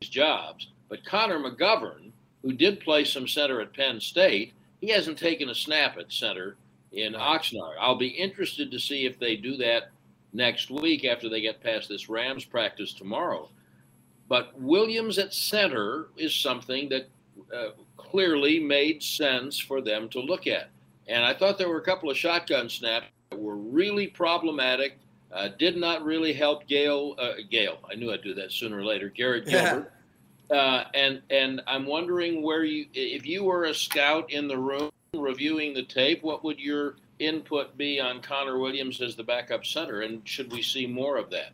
jobs. 0.00 0.68
But 0.88 1.04
connor 1.04 1.38
mcgovern 1.38 2.12
who 2.42 2.52
did 2.52 2.80
play 2.80 3.04
some 3.04 3.26
center 3.26 3.60
at 3.60 3.74
penn 3.74 4.00
state 4.00 4.52
he 4.80 4.90
hasn't 4.90 5.18
taken 5.18 5.48
a 5.48 5.54
snap 5.54 5.96
at 5.98 6.12
center 6.12 6.56
in 6.92 7.14
oxnard. 7.14 7.74
I'll 7.80 7.96
be 7.96 8.08
interested 8.08 8.70
to 8.70 8.78
see 8.78 9.06
if 9.06 9.18
they 9.18 9.34
do 9.34 9.56
that 9.56 9.90
next 10.32 10.70
week 10.70 11.04
after 11.04 11.28
they 11.28 11.40
get 11.40 11.62
past 11.62 11.88
this 11.88 12.08
rams 12.08 12.44
practice 12.44 12.92
tomorrow 12.92 13.48
but 14.28 14.58
Williams 14.60 15.18
at 15.18 15.34
center 15.34 16.08
is 16.16 16.34
something 16.34 16.88
that 16.88 17.08
uh, 17.54 17.70
clearly 17.96 18.60
made 18.60 19.02
sense 19.02 19.58
for 19.58 19.80
them 19.80 20.08
to 20.10 20.20
look 20.20 20.46
at. 20.46 20.70
And 21.08 21.24
I 21.24 21.34
thought 21.34 21.58
there 21.58 21.68
were 21.68 21.78
a 21.78 21.84
couple 21.84 22.10
of 22.10 22.16
shotgun 22.16 22.68
snaps 22.68 23.06
that 23.30 23.38
were 23.38 23.56
really 23.56 24.06
problematic. 24.06 24.98
Uh, 25.32 25.48
did 25.58 25.76
not 25.76 26.04
really 26.04 26.32
help 26.32 26.66
Gail. 26.68 27.16
Uh, 27.18 27.34
Gail, 27.50 27.78
I 27.90 27.96
knew 27.96 28.12
I'd 28.12 28.22
do 28.22 28.34
that 28.34 28.52
sooner 28.52 28.78
or 28.78 28.84
later. 28.84 29.08
Garrett 29.08 29.46
Gilbert. 29.48 29.92
Yeah. 30.50 30.56
Uh, 30.56 30.84
and 30.94 31.22
and 31.30 31.62
I'm 31.66 31.86
wondering 31.86 32.42
where 32.42 32.64
you, 32.64 32.86
if 32.92 33.26
you 33.26 33.44
were 33.44 33.64
a 33.64 33.74
scout 33.74 34.30
in 34.30 34.46
the 34.46 34.58
room 34.58 34.90
reviewing 35.14 35.74
the 35.74 35.82
tape, 35.82 36.22
what 36.22 36.44
would 36.44 36.60
your 36.60 36.96
input 37.18 37.76
be 37.76 38.00
on 38.00 38.20
Connor 38.20 38.58
Williams 38.58 39.00
as 39.00 39.16
the 39.16 39.22
backup 39.22 39.64
center, 39.64 40.02
and 40.02 40.26
should 40.28 40.52
we 40.52 40.62
see 40.62 40.86
more 40.86 41.16
of 41.16 41.30
that? 41.30 41.52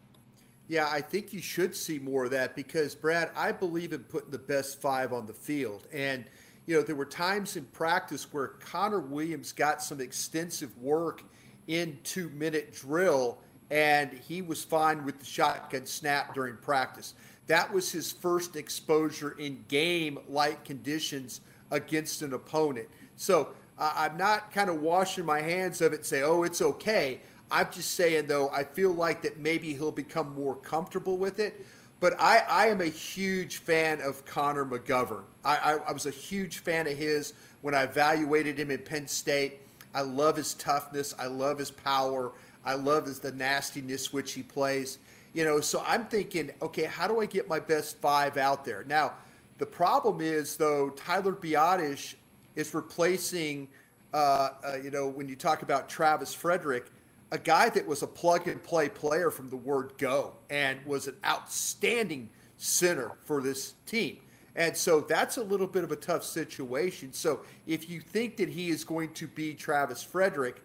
Yeah, 0.70 0.88
I 0.88 1.00
think 1.00 1.32
you 1.32 1.42
should 1.42 1.74
see 1.74 1.98
more 1.98 2.26
of 2.26 2.30
that 2.30 2.54
because, 2.54 2.94
Brad, 2.94 3.32
I 3.34 3.50
believe 3.50 3.92
in 3.92 4.04
putting 4.04 4.30
the 4.30 4.38
best 4.38 4.80
five 4.80 5.12
on 5.12 5.26
the 5.26 5.32
field. 5.32 5.88
And, 5.92 6.24
you 6.64 6.76
know, 6.76 6.82
there 6.82 6.94
were 6.94 7.06
times 7.06 7.56
in 7.56 7.64
practice 7.64 8.32
where 8.32 8.46
Connor 8.46 9.00
Williams 9.00 9.50
got 9.50 9.82
some 9.82 10.00
extensive 10.00 10.78
work 10.78 11.24
in 11.66 11.98
two 12.04 12.28
minute 12.28 12.72
drill 12.72 13.38
and 13.72 14.12
he 14.12 14.42
was 14.42 14.62
fine 14.62 15.04
with 15.04 15.18
the 15.18 15.24
shotgun 15.24 15.86
snap 15.86 16.34
during 16.34 16.56
practice. 16.58 17.14
That 17.48 17.72
was 17.72 17.90
his 17.90 18.12
first 18.12 18.54
exposure 18.54 19.32
in 19.40 19.64
game 19.66 20.20
like 20.28 20.64
conditions 20.64 21.40
against 21.72 22.22
an 22.22 22.32
opponent. 22.32 22.86
So 23.16 23.48
I'm 23.76 24.16
not 24.16 24.52
kind 24.52 24.70
of 24.70 24.80
washing 24.80 25.24
my 25.24 25.40
hands 25.40 25.80
of 25.80 25.92
it, 25.92 26.06
say, 26.06 26.22
oh, 26.22 26.44
it's 26.44 26.62
okay. 26.62 27.22
I'm 27.50 27.68
just 27.72 27.92
saying 27.92 28.26
though, 28.26 28.48
I 28.50 28.64
feel 28.64 28.92
like 28.92 29.22
that 29.22 29.38
maybe 29.38 29.74
he'll 29.74 29.90
become 29.92 30.34
more 30.34 30.56
comfortable 30.56 31.16
with 31.16 31.38
it. 31.40 31.64
But 32.00 32.14
I, 32.18 32.38
I 32.48 32.66
am 32.68 32.80
a 32.80 32.86
huge 32.86 33.58
fan 33.58 34.00
of 34.00 34.24
Connor 34.24 34.64
McGovern. 34.64 35.22
I, 35.44 35.56
I, 35.56 35.72
I 35.88 35.92
was 35.92 36.06
a 36.06 36.10
huge 36.10 36.58
fan 36.58 36.86
of 36.86 36.96
his 36.96 37.34
when 37.60 37.74
I 37.74 37.82
evaluated 37.82 38.58
him 38.58 38.70
in 38.70 38.78
Penn 38.78 39.06
State. 39.06 39.60
I 39.94 40.00
love 40.00 40.36
his 40.36 40.54
toughness. 40.54 41.14
I 41.18 41.26
love 41.26 41.58
his 41.58 41.70
power. 41.70 42.32
I 42.64 42.74
love 42.74 43.06
his 43.06 43.18
the 43.18 43.32
nastiness 43.32 44.12
which 44.12 44.32
he 44.32 44.42
plays. 44.42 44.98
You 45.34 45.44
know, 45.44 45.60
so 45.60 45.82
I'm 45.86 46.06
thinking, 46.06 46.50
okay, 46.62 46.84
how 46.84 47.06
do 47.06 47.20
I 47.20 47.26
get 47.26 47.48
my 47.48 47.60
best 47.60 47.98
five 47.98 48.36
out 48.36 48.64
there? 48.64 48.84
Now, 48.88 49.12
the 49.58 49.66
problem 49.66 50.20
is 50.20 50.56
though, 50.56 50.90
Tyler 50.90 51.32
Biadasz 51.32 52.14
is 52.56 52.74
replacing. 52.74 53.68
Uh, 54.12 54.50
uh, 54.64 54.76
you 54.82 54.90
know, 54.90 55.06
when 55.06 55.28
you 55.28 55.36
talk 55.36 55.62
about 55.62 55.88
Travis 55.88 56.32
Frederick, 56.32 56.86
a 57.32 57.38
guy 57.38 57.68
that 57.70 57.86
was 57.86 58.02
a 58.02 58.06
plug 58.06 58.48
and 58.48 58.62
play 58.62 58.88
player 58.88 59.30
from 59.30 59.48
the 59.50 59.56
word 59.56 59.92
go 59.98 60.34
and 60.48 60.84
was 60.84 61.06
an 61.06 61.16
outstanding 61.24 62.28
center 62.56 63.12
for 63.24 63.40
this 63.40 63.74
team. 63.86 64.18
And 64.56 64.76
so 64.76 65.00
that's 65.00 65.36
a 65.36 65.42
little 65.42 65.66
bit 65.66 65.84
of 65.84 65.92
a 65.92 65.96
tough 65.96 66.24
situation. 66.24 67.12
So 67.12 67.40
if 67.66 67.88
you 67.88 68.00
think 68.00 68.36
that 68.38 68.48
he 68.48 68.68
is 68.68 68.84
going 68.84 69.12
to 69.14 69.28
be 69.28 69.54
Travis 69.54 70.02
Frederick, 70.02 70.62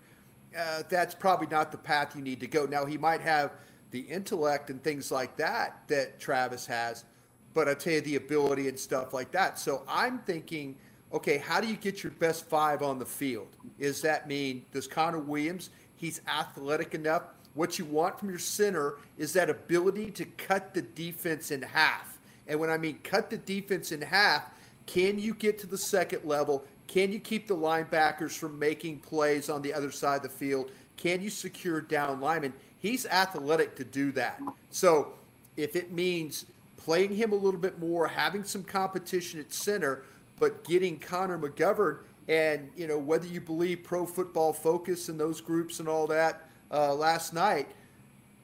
uh, 0.57 0.83
that's 0.89 1.13
probably 1.13 1.47
not 1.47 1.71
the 1.71 1.77
path 1.77 2.15
you 2.15 2.21
need 2.21 2.39
to 2.39 2.47
go. 2.47 2.65
Now, 2.65 2.85
he 2.85 2.97
might 2.97 3.21
have 3.21 3.51
the 3.91 3.99
intellect 3.99 4.69
and 4.69 4.83
things 4.83 5.11
like 5.11 5.37
that 5.37 5.83
that 5.87 6.19
Travis 6.19 6.65
has, 6.65 7.05
but 7.53 7.69
I 7.69 7.73
tell 7.75 7.93
you, 7.93 8.01
the 8.01 8.15
ability 8.15 8.67
and 8.67 8.77
stuff 8.77 9.13
like 9.13 9.31
that. 9.31 9.59
So 9.59 9.83
I'm 9.87 10.19
thinking, 10.19 10.75
okay, 11.13 11.37
how 11.37 11.61
do 11.61 11.67
you 11.67 11.77
get 11.77 12.03
your 12.03 12.11
best 12.13 12.45
five 12.45 12.81
on 12.81 12.99
the 12.99 13.05
field? 13.05 13.47
Does 13.79 14.01
that 14.01 14.27
mean, 14.27 14.65
does 14.73 14.87
Connor 14.87 15.19
Williams, 15.19 15.69
He's 16.05 16.21
athletic 16.27 16.93
enough. 16.93 17.23
What 17.55 17.79
you 17.79 17.85
want 17.85 18.19
from 18.19 18.29
your 18.29 18.37
center 18.37 18.97
is 19.17 19.33
that 19.33 19.49
ability 19.49 20.11
to 20.11 20.25
cut 20.25 20.75
the 20.75 20.83
defense 20.83 21.49
in 21.49 21.63
half. 21.63 22.19
And 22.47 22.59
when 22.59 22.69
I 22.69 22.77
mean 22.77 22.99
cut 23.01 23.31
the 23.31 23.37
defense 23.37 23.91
in 23.91 24.03
half, 24.03 24.43
can 24.85 25.17
you 25.17 25.33
get 25.33 25.57
to 25.61 25.67
the 25.67 25.79
second 25.79 26.23
level? 26.23 26.63
Can 26.85 27.11
you 27.11 27.19
keep 27.19 27.47
the 27.47 27.55
linebackers 27.55 28.37
from 28.37 28.59
making 28.59 28.99
plays 28.99 29.49
on 29.49 29.63
the 29.63 29.73
other 29.73 29.89
side 29.89 30.17
of 30.17 30.21
the 30.21 30.29
field? 30.29 30.69
Can 30.95 31.23
you 31.23 31.31
secure 31.31 31.81
down 31.81 32.21
linemen? 32.21 32.53
He's 32.77 33.07
athletic 33.07 33.75
to 33.77 33.83
do 33.83 34.11
that. 34.11 34.39
So 34.69 35.13
if 35.57 35.75
it 35.75 35.91
means 35.91 36.45
playing 36.77 37.15
him 37.15 37.31
a 37.31 37.35
little 37.35 37.59
bit 37.59 37.79
more, 37.79 38.07
having 38.07 38.43
some 38.43 38.63
competition 38.63 39.39
at 39.39 39.51
center, 39.51 40.03
but 40.39 40.63
getting 40.65 40.99
Connor 40.99 41.39
McGovern 41.39 41.97
and 42.27 42.69
you 42.75 42.87
know 42.87 42.97
whether 42.97 43.27
you 43.27 43.41
believe 43.41 43.83
Pro 43.83 44.05
Football 44.05 44.53
Focus 44.53 45.09
and 45.09 45.19
those 45.19 45.41
groups 45.41 45.79
and 45.79 45.87
all 45.87 46.07
that 46.07 46.49
uh, 46.71 46.93
last 46.93 47.33
night, 47.33 47.69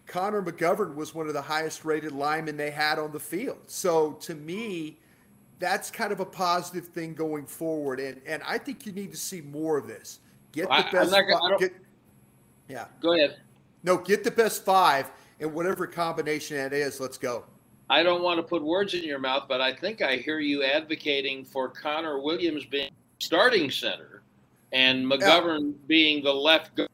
Connor 0.08 0.42
McGovern 0.42 0.96
was 0.96 1.16
one 1.16 1.28
of 1.28 1.34
the 1.34 1.42
highest 1.42 1.86
rated 1.86 2.12
linemen 2.12 2.58
they 2.58 2.72
had 2.72 3.00
on 3.00 3.12
the 3.12 3.20
field. 3.20 3.60
So 3.68 4.14
to 4.22 4.36
me, 4.36 4.98
that's 5.60 5.90
kind 5.90 6.12
of 6.12 6.20
a 6.20 6.26
positive 6.26 6.88
thing 6.88 7.14
going 7.14 7.46
forward. 7.46 8.00
And 8.00 8.22
and 8.26 8.44
I 8.48 8.58
think 8.58 8.86
you 8.86 8.92
need 8.92 9.12
to 9.12 9.18
see 9.18 9.42
more 9.42 9.78
of 9.78 9.88
this. 9.88 10.20
Get 10.52 10.68
the 10.68 10.74
I, 10.74 10.92
best. 10.92 11.16
Get, 11.60 11.74
yeah. 12.68 12.86
Go 13.02 13.14
ahead. 13.14 13.38
No, 13.84 13.98
get 13.98 14.24
the 14.24 14.32
best 14.32 14.64
five 14.64 15.10
and 15.40 15.54
whatever 15.54 15.88
combination 15.88 16.58
that 16.58 16.74
is. 16.74 17.00
Let's 17.00 17.18
go. 17.18 17.46
I 17.90 18.04
don't 18.04 18.22
want 18.22 18.38
to 18.38 18.44
put 18.44 18.62
words 18.62 18.94
in 18.94 19.04
your 19.04 19.20
mouth, 19.20 19.46
but 19.50 19.60
I 19.60 19.74
think 19.74 20.02
I 20.02 20.16
hear 20.16 20.40
you 20.40 20.64
advocating 20.64 21.44
for 21.44 21.68
Connor 21.68 22.22
Williams 22.22 22.66
being 22.66 22.92
starting 23.22 23.70
center 23.70 24.22
and 24.72 25.06
McGovern 25.06 25.72
yeah. 25.72 25.78
being 25.88 26.24
the 26.24 26.34
left 26.34 26.76
guard, 26.76 26.90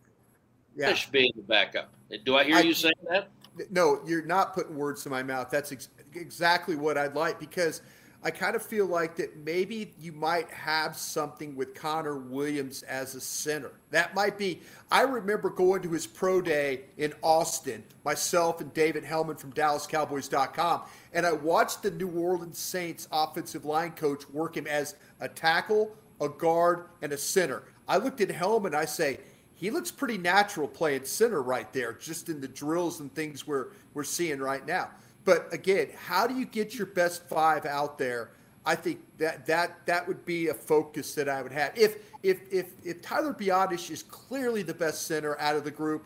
yeah. 0.75 0.95
being 1.11 1.31
the 1.35 1.43
backup. 1.43 1.89
Do 2.25 2.37
I 2.37 2.43
hear 2.43 2.57
I, 2.57 2.61
you 2.61 2.73
saying 2.73 2.93
that? 3.09 3.29
No, 3.71 3.99
you're 4.05 4.25
not 4.25 4.53
putting 4.53 4.75
words 4.75 5.05
in 5.05 5.11
my 5.11 5.23
mouth. 5.23 5.49
That's 5.49 5.71
ex- 5.71 5.89
exactly 6.13 6.75
what 6.75 6.97
I'd 6.97 7.15
like 7.15 7.39
because 7.39 7.81
I 8.23 8.31
kind 8.31 8.55
of 8.55 8.63
feel 8.63 8.87
like 8.87 9.15
that 9.17 9.37
maybe 9.37 9.93
you 9.99 10.11
might 10.11 10.49
have 10.49 10.97
something 10.97 11.55
with 11.55 11.75
Connor 11.75 12.17
Williams 12.17 12.83
as 12.83 13.15
a 13.15 13.21
center. 13.21 13.71
That 13.91 14.15
might 14.15 14.37
be. 14.37 14.61
I 14.91 15.01
remember 15.01 15.49
going 15.49 15.81
to 15.83 15.91
his 15.91 16.07
pro 16.07 16.41
day 16.41 16.81
in 16.97 17.13
Austin, 17.21 17.83
myself 18.03 18.59
and 18.59 18.73
David 18.73 19.03
Helman 19.03 19.37
from 19.37 19.53
DallasCowboys.com, 19.53 20.81
and 21.13 21.25
I 21.25 21.31
watched 21.31 21.83
the 21.83 21.91
New 21.91 22.09
Orleans 22.09 22.57
Saints 22.57 23.07
offensive 23.11 23.65
line 23.65 23.91
coach 23.91 24.27
work 24.29 24.57
him 24.57 24.67
as 24.67 24.95
a 25.19 25.29
tackle 25.29 25.95
a 26.21 26.29
guard, 26.29 26.85
and 27.01 27.11
a 27.11 27.17
center. 27.17 27.63
I 27.87 27.97
looked 27.97 28.21
at 28.21 28.29
Helman. 28.29 28.75
I 28.75 28.85
say, 28.85 29.19
he 29.55 29.71
looks 29.71 29.91
pretty 29.91 30.17
natural 30.17 30.67
playing 30.67 31.05
center 31.05 31.41
right 31.41 31.71
there, 31.73 31.93
just 31.93 32.29
in 32.29 32.41
the 32.41 32.47
drills 32.47 32.99
and 32.99 33.13
things 33.13 33.47
we're 33.47 33.67
we're 33.93 34.03
seeing 34.03 34.39
right 34.39 34.65
now. 34.65 34.89
But 35.25 35.51
again, 35.51 35.89
how 36.05 36.27
do 36.27 36.35
you 36.35 36.45
get 36.45 36.75
your 36.75 36.87
best 36.87 37.27
five 37.27 37.65
out 37.65 37.97
there? 37.97 38.29
I 38.65 38.75
think 38.75 38.99
that 39.17 39.45
that 39.47 39.85
that 39.85 40.07
would 40.07 40.25
be 40.25 40.49
a 40.49 40.53
focus 40.53 41.15
that 41.15 41.27
I 41.27 41.41
would 41.41 41.51
have. 41.51 41.71
If 41.75 41.97
if 42.21 42.41
if 42.51 42.67
if 42.85 43.01
Tyler 43.01 43.33
Biadasz 43.33 43.89
is 43.89 44.03
clearly 44.03 44.61
the 44.61 44.73
best 44.73 45.07
center 45.07 45.39
out 45.39 45.55
of 45.55 45.63
the 45.63 45.71
group, 45.71 46.05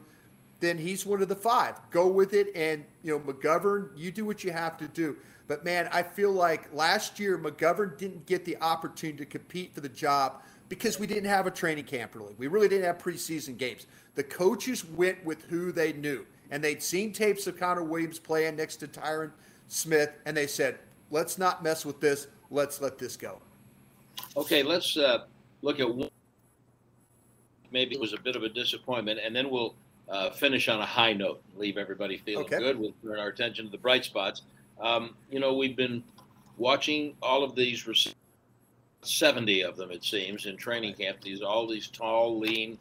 then 0.59 0.77
he's 0.77 1.05
one 1.05 1.21
of 1.21 1.27
the 1.27 1.35
five. 1.35 1.75
Go 1.89 2.07
with 2.07 2.33
it, 2.33 2.55
and 2.55 2.85
you 3.03 3.11
know 3.11 3.19
McGovern, 3.19 3.89
you 3.97 4.11
do 4.11 4.25
what 4.25 4.43
you 4.43 4.51
have 4.51 4.77
to 4.77 4.87
do. 4.87 5.17
But 5.51 5.65
man, 5.65 5.89
I 5.91 6.01
feel 6.01 6.31
like 6.31 6.73
last 6.73 7.19
year 7.19 7.37
McGovern 7.37 7.97
didn't 7.97 8.25
get 8.25 8.45
the 8.45 8.55
opportunity 8.61 9.17
to 9.17 9.25
compete 9.25 9.75
for 9.75 9.81
the 9.81 9.89
job 9.89 10.41
because 10.69 10.97
we 10.97 11.05
didn't 11.05 11.29
have 11.29 11.45
a 11.45 11.51
training 11.51 11.83
camp 11.83 12.15
really. 12.15 12.33
We 12.37 12.47
really 12.47 12.69
didn't 12.69 12.85
have 12.85 12.99
preseason 12.99 13.57
games. 13.57 13.85
The 14.15 14.23
coaches 14.23 14.85
went 14.85 15.21
with 15.25 15.43
who 15.49 15.73
they 15.73 15.91
knew, 15.91 16.25
and 16.51 16.63
they'd 16.63 16.81
seen 16.81 17.11
tapes 17.11 17.47
of 17.47 17.59
Connor 17.59 17.83
Williams 17.83 18.17
playing 18.17 18.55
next 18.55 18.77
to 18.77 18.87
Tyron 18.87 19.31
Smith, 19.67 20.13
and 20.25 20.37
they 20.37 20.47
said, 20.47 20.79
"Let's 21.09 21.37
not 21.37 21.61
mess 21.61 21.85
with 21.85 21.99
this. 21.99 22.27
Let's 22.49 22.79
let 22.79 22.97
this 22.97 23.17
go." 23.17 23.41
Okay, 24.37 24.63
let's 24.63 24.95
uh, 24.95 25.25
look 25.63 25.81
at 25.81 25.93
one. 25.93 26.09
Maybe 27.71 27.93
it 27.93 27.99
was 27.99 28.13
a 28.13 28.21
bit 28.21 28.37
of 28.37 28.43
a 28.43 28.49
disappointment, 28.49 29.19
and 29.21 29.35
then 29.35 29.49
we'll 29.49 29.75
uh, 30.07 30.29
finish 30.29 30.69
on 30.69 30.79
a 30.79 30.85
high 30.85 31.11
note, 31.11 31.41
leave 31.57 31.77
everybody 31.77 32.19
feeling 32.19 32.45
okay. 32.45 32.57
good. 32.57 32.79
We'll 32.79 32.93
turn 33.03 33.19
our 33.19 33.27
attention 33.27 33.65
to 33.65 33.71
the 33.71 33.77
bright 33.77 34.05
spots. 34.05 34.43
Um, 34.81 35.15
you 35.29 35.39
know, 35.39 35.53
we've 35.53 35.75
been 35.75 36.03
watching 36.57 37.15
all 37.21 37.43
of 37.43 37.55
these, 37.55 37.87
70 39.03 39.63
of 39.63 39.77
them, 39.77 39.91
it 39.91 40.03
seems, 40.03 40.45
in 40.45 40.57
training 40.57 40.95
camp. 40.95 41.21
These 41.21 41.41
all 41.41 41.67
these 41.67 41.87
tall, 41.87 42.39
lean 42.39 42.77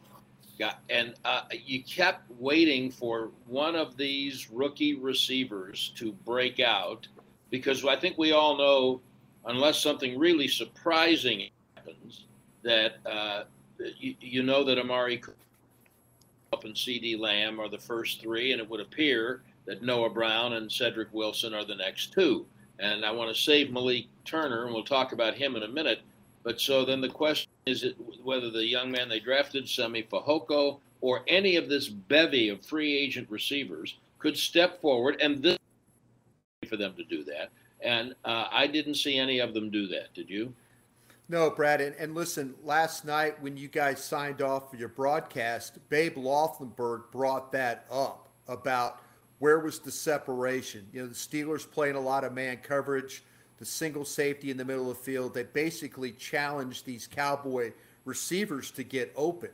guys, 0.59 0.75
and 0.89 1.15
uh, 1.25 1.41
you 1.51 1.83
kept 1.83 2.29
waiting 2.39 2.91
for 2.91 3.31
one 3.47 3.75
of 3.75 3.97
these 3.97 4.49
rookie 4.51 4.95
receivers 4.95 5.91
to 5.95 6.11
break 6.25 6.59
out 6.59 7.07
because 7.49 7.83
I 7.85 7.95
think 7.95 8.17
we 8.17 8.31
all 8.31 8.57
know 8.57 9.01
unless 9.45 9.79
something 9.79 10.17
really 10.17 10.47
surprising 10.47 11.49
happens, 11.75 12.25
that 12.63 12.97
uh, 13.05 13.43
you, 13.97 14.15
you, 14.21 14.43
know 14.43 14.63
that 14.63 14.77
Amari 14.77 15.21
up 16.53 16.63
and 16.63 16.75
CeeDee 16.75 17.19
Lamb 17.19 17.59
are 17.59 17.69
the 17.69 17.79
first 17.79 18.21
three, 18.21 18.51
and 18.51 18.61
it 18.61 18.69
would 18.69 18.79
appear 18.79 19.41
that 19.71 19.81
Noah 19.81 20.09
Brown 20.09 20.51
and 20.53 20.69
Cedric 20.69 21.07
Wilson 21.13 21.53
are 21.53 21.63
the 21.63 21.75
next 21.75 22.11
two. 22.11 22.45
And 22.79 23.05
I 23.05 23.11
want 23.11 23.33
to 23.33 23.41
save 23.41 23.71
Malik 23.71 24.07
Turner, 24.25 24.65
and 24.65 24.73
we'll 24.73 24.83
talk 24.83 25.13
about 25.13 25.33
him 25.33 25.55
in 25.55 25.63
a 25.63 25.67
minute. 25.69 26.01
But 26.43 26.59
so 26.59 26.83
then 26.83 26.99
the 26.99 27.07
question 27.07 27.49
is 27.65 27.85
whether 28.21 28.49
the 28.49 28.65
young 28.65 28.91
man 28.91 29.07
they 29.07 29.21
drafted, 29.21 29.69
Simi 29.69 30.03
Fehoko, 30.03 30.79
or 30.99 31.21
any 31.25 31.55
of 31.55 31.69
this 31.69 31.87
bevy 31.87 32.49
of 32.49 32.65
free 32.65 32.97
agent 32.97 33.29
receivers 33.29 33.97
could 34.19 34.35
step 34.35 34.81
forward, 34.81 35.21
and 35.21 35.41
this 35.41 35.57
for 36.67 36.75
them 36.75 36.93
to 36.97 37.05
do 37.05 37.23
that. 37.23 37.49
And 37.79 38.13
uh, 38.25 38.47
I 38.51 38.67
didn't 38.67 38.95
see 38.95 39.17
any 39.17 39.39
of 39.39 39.53
them 39.53 39.69
do 39.69 39.87
that. 39.87 40.13
Did 40.13 40.29
you? 40.29 40.53
No, 41.29 41.49
Brad. 41.49 41.79
And, 41.79 41.95
and, 41.95 42.13
listen, 42.13 42.55
last 42.61 43.05
night 43.05 43.41
when 43.41 43.55
you 43.55 43.69
guys 43.69 44.03
signed 44.03 44.41
off 44.41 44.69
for 44.69 44.75
your 44.75 44.89
broadcast, 44.89 45.77
Babe 45.87 46.17
Laufenberg 46.17 47.09
brought 47.09 47.53
that 47.53 47.85
up 47.89 48.27
about 48.49 48.99
where 49.41 49.59
was 49.59 49.79
the 49.79 49.89
separation. 49.89 50.85
You 50.93 51.01
know, 51.01 51.07
the 51.07 51.15
Steelers 51.15 51.69
playing 51.69 51.95
a 51.95 51.99
lot 51.99 52.23
of 52.23 52.31
man 52.31 52.57
coverage, 52.57 53.23
the 53.57 53.65
single 53.65 54.05
safety 54.05 54.51
in 54.51 54.57
the 54.57 54.63
middle 54.63 54.91
of 54.91 54.97
the 54.97 55.03
field. 55.03 55.33
They 55.33 55.41
basically 55.41 56.11
challenged 56.11 56.85
these 56.85 57.07
Cowboy 57.07 57.73
receivers 58.05 58.69
to 58.69 58.83
get 58.83 59.11
open, 59.15 59.49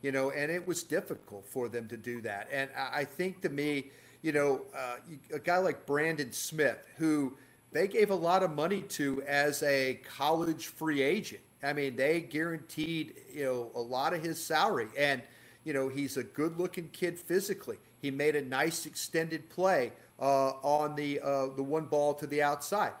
you 0.00 0.12
know, 0.12 0.30
and 0.30 0.48
it 0.48 0.64
was 0.64 0.84
difficult 0.84 1.44
for 1.44 1.68
them 1.68 1.88
to 1.88 1.96
do 1.96 2.20
that. 2.20 2.46
And 2.52 2.70
I 2.76 3.04
think 3.04 3.42
to 3.42 3.48
me, 3.48 3.90
you 4.22 4.30
know, 4.30 4.62
uh, 4.76 4.98
a 5.34 5.40
guy 5.40 5.58
like 5.58 5.86
Brandon 5.86 6.30
Smith, 6.30 6.86
who 6.96 7.36
they 7.72 7.88
gave 7.88 8.10
a 8.10 8.14
lot 8.14 8.44
of 8.44 8.54
money 8.54 8.82
to 8.82 9.22
as 9.22 9.64
a 9.64 9.98
college 10.16 10.68
free 10.68 11.02
agent. 11.02 11.42
I 11.64 11.72
mean, 11.72 11.96
they 11.96 12.20
guaranteed, 12.20 13.14
you 13.34 13.42
know, 13.42 13.72
a 13.74 13.80
lot 13.80 14.14
of 14.14 14.22
his 14.22 14.42
salary. 14.42 14.86
And, 14.96 15.20
you 15.64 15.72
know, 15.72 15.88
he's 15.88 16.16
a 16.16 16.22
good 16.22 16.58
looking 16.58 16.90
kid 16.90 17.18
physically. 17.18 17.78
He 18.02 18.10
made 18.10 18.36
a 18.36 18.42
nice 18.42 18.84
extended 18.84 19.48
play 19.48 19.92
uh, 20.20 20.50
on 20.62 20.96
the 20.96 21.20
uh, 21.20 21.46
the 21.56 21.62
one 21.62 21.86
ball 21.86 22.12
to 22.14 22.26
the 22.26 22.42
outside. 22.42 22.92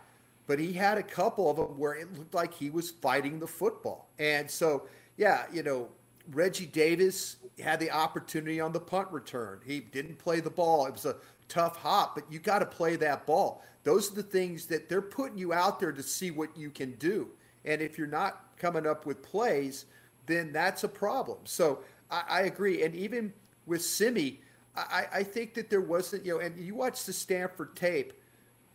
But 0.46 0.58
he 0.58 0.72
had 0.72 0.96
a 0.96 1.02
couple 1.02 1.50
of 1.50 1.56
them 1.56 1.78
where 1.78 1.94
it 1.94 2.16
looked 2.16 2.34
like 2.34 2.54
he 2.54 2.70
was 2.70 2.90
fighting 2.90 3.38
the 3.38 3.46
football. 3.46 4.08
And 4.18 4.50
so, 4.50 4.88
yeah, 5.16 5.44
you 5.52 5.62
know, 5.62 5.88
Reggie 6.32 6.66
Davis 6.66 7.36
had 7.60 7.80
the 7.80 7.90
opportunity 7.90 8.60
on 8.60 8.72
the 8.72 8.80
punt 8.80 9.08
return. 9.10 9.60
He 9.64 9.80
didn't 9.80 10.18
play 10.18 10.40
the 10.40 10.50
ball. 10.50 10.86
It 10.86 10.92
was 10.92 11.04
a 11.04 11.16
tough 11.48 11.76
hop, 11.76 12.14
but 12.14 12.24
you 12.30 12.38
got 12.38 12.60
to 12.60 12.66
play 12.66 12.96
that 12.96 13.26
ball. 13.26 13.62
Those 13.84 14.10
are 14.12 14.16
the 14.16 14.22
things 14.22 14.66
that 14.66 14.88
they're 14.88 15.02
putting 15.02 15.38
you 15.38 15.52
out 15.52 15.80
there 15.80 15.92
to 15.92 16.02
see 16.02 16.30
what 16.30 16.56
you 16.56 16.70
can 16.70 16.92
do. 16.92 17.28
And 17.64 17.82
if 17.82 17.98
you're 17.98 18.06
not 18.06 18.56
coming 18.56 18.86
up 18.86 19.06
with 19.06 19.22
plays, 19.22 19.86
then 20.26 20.52
that's 20.52 20.84
a 20.84 20.88
problem. 20.88 21.38
So 21.44 21.80
I, 22.10 22.22
I 22.28 22.40
agree. 22.42 22.82
And 22.82 22.94
even 22.94 23.32
with 23.66 23.82
Simi, 23.82 24.40
I, 24.76 25.06
I, 25.12 25.22
think 25.22 25.54
that 25.54 25.68
there 25.68 25.82
wasn't, 25.82 26.24
you 26.24 26.34
know, 26.34 26.40
and 26.40 26.58
you 26.58 26.74
watch 26.74 27.04
the 27.04 27.12
Stanford 27.12 27.76
tape, 27.76 28.14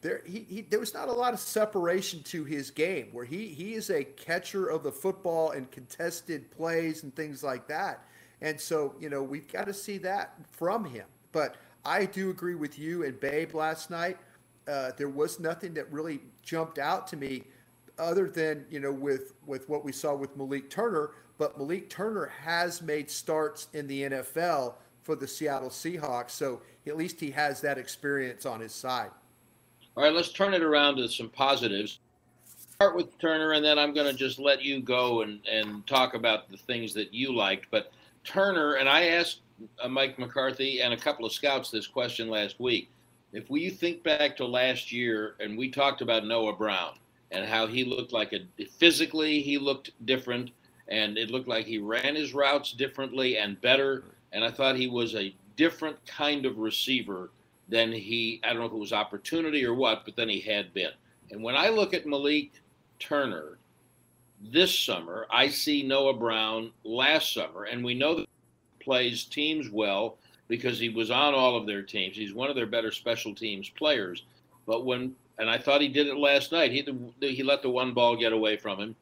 there 0.01 0.21
he, 0.25 0.45
he, 0.47 0.61
there 0.61 0.79
was 0.79 0.93
not 0.93 1.07
a 1.07 1.13
lot 1.13 1.33
of 1.33 1.39
separation 1.39 2.21
to 2.23 2.43
his 2.43 2.69
game 2.69 3.09
where 3.11 3.25
he 3.25 3.47
he 3.47 3.73
is 3.73 3.89
a 3.89 4.03
catcher 4.03 4.67
of 4.67 4.83
the 4.83 4.91
football 4.91 5.51
and 5.51 5.71
contested 5.71 6.51
plays 6.51 7.01
and 7.01 7.15
things 7.15 7.43
like 7.43 7.67
that. 7.67 8.05
And 8.41 8.59
so, 8.59 8.93
you 8.99 9.09
know, 9.09 9.23
we've 9.23 9.51
got 9.51 9.65
to 9.65 9.73
see 9.73 9.97
that 9.99 10.35
from 10.51 10.85
him. 10.85 11.05
But 11.31 11.55
I 11.83 12.05
do 12.05 12.29
agree 12.29 12.55
with 12.55 12.77
you 12.77 13.03
and 13.03 13.19
Babe 13.19 13.55
last 13.55 13.89
night. 13.89 14.17
Uh, 14.67 14.91
there 14.97 15.09
was 15.09 15.39
nothing 15.39 15.73
that 15.73 15.91
really 15.91 16.19
jumped 16.43 16.77
out 16.77 17.07
to 17.07 17.17
me 17.17 17.43
other 17.97 18.29
than, 18.29 18.65
you 18.69 18.79
know, 18.79 18.91
with, 18.91 19.33
with 19.45 19.67
what 19.69 19.83
we 19.83 19.91
saw 19.91 20.13
with 20.13 20.35
Malik 20.37 20.69
Turner. 20.69 21.11
But 21.37 21.57
Malik 21.57 21.89
Turner 21.89 22.31
has 22.43 22.81
made 22.81 23.09
starts 23.09 23.69
in 23.73 23.87
the 23.87 24.03
NFL 24.03 24.75
for 25.07 25.15
the 25.15 25.25
Seattle 25.25 25.69
Seahawks. 25.69 26.31
So 26.31 26.61
at 26.85 26.97
least 26.97 27.17
he 27.21 27.31
has 27.31 27.61
that 27.61 27.77
experience 27.77 28.45
on 28.45 28.59
his 28.59 28.73
side. 28.73 29.09
All 29.95 30.03
right, 30.03 30.11
let's 30.11 30.33
turn 30.33 30.53
it 30.53 30.61
around 30.61 30.97
to 30.97 31.07
some 31.07 31.29
positives. 31.29 31.99
Start 32.73 32.93
with 32.93 33.17
Turner, 33.17 33.53
and 33.53 33.63
then 33.63 33.79
I'm 33.79 33.93
going 33.93 34.05
to 34.05 34.13
just 34.13 34.37
let 34.37 34.61
you 34.61 34.81
go 34.81 35.21
and, 35.21 35.39
and 35.49 35.87
talk 35.87 36.13
about 36.13 36.51
the 36.51 36.57
things 36.57 36.93
that 36.93 37.13
you 37.13 37.33
liked. 37.33 37.67
But 37.71 37.89
Turner, 38.25 38.73
and 38.73 38.89
I 38.89 39.05
asked 39.05 39.39
uh, 39.81 39.87
Mike 39.87 40.19
McCarthy 40.19 40.81
and 40.81 40.93
a 40.93 40.97
couple 40.97 41.25
of 41.25 41.31
scouts 41.31 41.71
this 41.71 41.87
question 41.87 42.29
last 42.29 42.59
week. 42.59 42.91
If 43.31 43.49
we 43.49 43.69
think 43.69 44.03
back 44.03 44.35
to 44.37 44.45
last 44.45 44.91
year, 44.91 45.35
and 45.39 45.57
we 45.57 45.69
talked 45.69 46.01
about 46.01 46.25
Noah 46.25 46.53
Brown 46.53 46.95
and 47.31 47.45
how 47.45 47.65
he 47.65 47.85
looked 47.85 48.11
like 48.11 48.33
a 48.33 48.41
physically 48.77 49.41
he 49.41 49.57
looked 49.57 49.91
different, 50.05 50.51
and 50.89 51.17
it 51.17 51.31
looked 51.31 51.47
like 51.47 51.65
he 51.65 51.77
ran 51.77 52.15
his 52.15 52.33
routes 52.33 52.73
differently 52.73 53.37
and 53.37 53.59
better. 53.61 54.03
And 54.37 54.45
I 54.45 54.51
thought 54.51 54.75
he 54.75 54.87
was 54.87 55.15
a 55.15 55.33
different 55.55 55.97
kind 56.05 56.45
of 56.45 56.59
receiver 56.59 57.31
than 57.69 57.91
he. 57.91 58.39
I 58.43 58.49
don't 58.49 58.59
know 58.59 58.67
if 58.67 58.71
it 58.71 58.77
was 58.77 58.93
opportunity 58.93 59.65
or 59.65 59.73
what, 59.73 60.05
but 60.05 60.15
then 60.15 60.29
he 60.29 60.39
had 60.39 60.75
been. 60.75 60.91
And 61.31 61.41
when 61.41 61.55
I 61.55 61.69
look 61.69 61.95
at 61.95 62.05
Malik 62.05 62.51
Turner 62.99 63.57
this 64.39 64.79
summer, 64.79 65.25
I 65.31 65.49
see 65.49 65.81
Noah 65.81 66.13
Brown 66.13 66.71
last 66.83 67.33
summer, 67.33 67.63
and 67.63 67.83
we 67.83 67.95
know 67.95 68.13
that 68.13 68.27
he 68.77 68.83
plays 68.83 69.23
teams 69.23 69.71
well 69.71 70.19
because 70.47 70.77
he 70.77 70.89
was 70.89 71.09
on 71.09 71.33
all 71.33 71.57
of 71.57 71.65
their 71.65 71.81
teams. 71.81 72.15
He's 72.15 72.35
one 72.35 72.51
of 72.51 72.55
their 72.55 72.67
better 72.67 72.91
special 72.91 73.33
teams 73.33 73.69
players. 73.69 74.21
But 74.67 74.85
when 74.85 75.15
and 75.39 75.49
I 75.49 75.57
thought 75.57 75.81
he 75.81 75.87
did 75.87 76.05
it 76.05 76.17
last 76.17 76.51
night. 76.51 76.71
He 76.71 76.87
he 77.21 77.41
let 77.41 77.63
the 77.63 77.71
one 77.71 77.95
ball 77.95 78.15
get 78.15 78.33
away 78.33 78.55
from 78.55 78.77
him, 78.77 78.95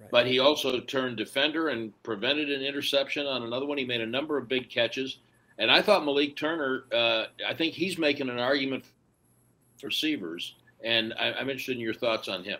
right. 0.00 0.10
but 0.10 0.26
he 0.26 0.38
also 0.38 0.80
turned 0.80 1.16
defender 1.16 1.68
and 1.68 1.92
prevented 2.02 2.50
an 2.50 2.62
interception 2.62 3.26
on 3.26 3.42
another 3.42 3.66
one. 3.66 3.78
He 3.78 3.84
made 3.84 4.00
a 4.00 4.06
number 4.06 4.38
of 4.38 4.48
big 4.48 4.68
catches, 4.68 5.18
and 5.58 5.70
I 5.70 5.82
thought 5.82 6.04
Malik 6.04 6.36
Turner. 6.36 6.84
Uh, 6.92 7.24
I 7.46 7.54
think 7.54 7.74
he's 7.74 7.98
making 7.98 8.28
an 8.28 8.38
argument 8.38 8.84
for 9.78 9.86
receivers, 9.86 10.54
and 10.82 11.14
I, 11.18 11.32
I'm 11.32 11.48
interested 11.48 11.76
in 11.76 11.80
your 11.80 11.94
thoughts 11.94 12.28
on 12.28 12.44
him. 12.44 12.58